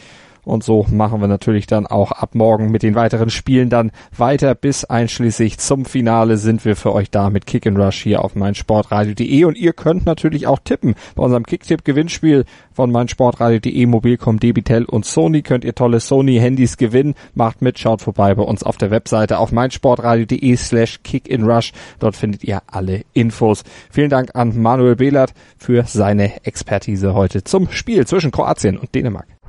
Und 0.50 0.64
so 0.64 0.84
machen 0.90 1.20
wir 1.20 1.28
natürlich 1.28 1.68
dann 1.68 1.86
auch 1.86 2.10
ab 2.10 2.34
morgen 2.34 2.72
mit 2.72 2.82
den 2.82 2.96
weiteren 2.96 3.30
Spielen 3.30 3.70
dann 3.70 3.92
weiter. 4.16 4.56
Bis 4.56 4.84
einschließlich 4.84 5.58
zum 5.58 5.84
Finale 5.84 6.38
sind 6.38 6.64
wir 6.64 6.74
für 6.74 6.92
euch 6.92 7.08
da 7.08 7.30
mit 7.30 7.46
Kick 7.46 7.68
and 7.68 7.78
Rush 7.78 8.02
hier 8.02 8.24
auf 8.24 8.34
meinsportradio.de. 8.34 9.44
Und 9.44 9.56
ihr 9.56 9.72
könnt 9.72 10.06
natürlich 10.06 10.48
auch 10.48 10.58
tippen. 10.58 10.96
Bei 11.14 11.22
unserem 11.22 11.46
Kicktipp-Gewinnspiel 11.46 12.46
von 12.72 12.90
meinsportradio.de, 12.90 13.86
Mobilcom, 13.86 14.40
Debitel 14.40 14.86
und 14.86 15.06
Sony 15.06 15.42
könnt 15.42 15.64
ihr 15.64 15.76
tolle 15.76 16.00
Sony-Handys 16.00 16.76
gewinnen. 16.76 17.14
Macht 17.34 17.62
mit, 17.62 17.78
schaut 17.78 18.02
vorbei 18.02 18.34
bei 18.34 18.42
uns 18.42 18.64
auf 18.64 18.76
der 18.76 18.90
Webseite 18.90 19.38
auf 19.38 19.52
meinsportradio.de 19.52 20.56
slash 20.56 21.00
kickandrush. 21.04 21.72
Dort 22.00 22.16
findet 22.16 22.42
ihr 22.42 22.60
alle 22.66 23.02
Infos. 23.12 23.62
Vielen 23.88 24.10
Dank 24.10 24.34
an 24.34 24.60
Manuel 24.60 24.96
Behlert 24.96 25.32
für 25.56 25.84
seine 25.84 26.44
Expertise 26.44 27.14
heute 27.14 27.44
zum 27.44 27.70
Spiel 27.70 28.04
zwischen 28.04 28.32
Kroatien 28.32 28.76
und 28.76 28.92
Dänemark. 28.96 29.28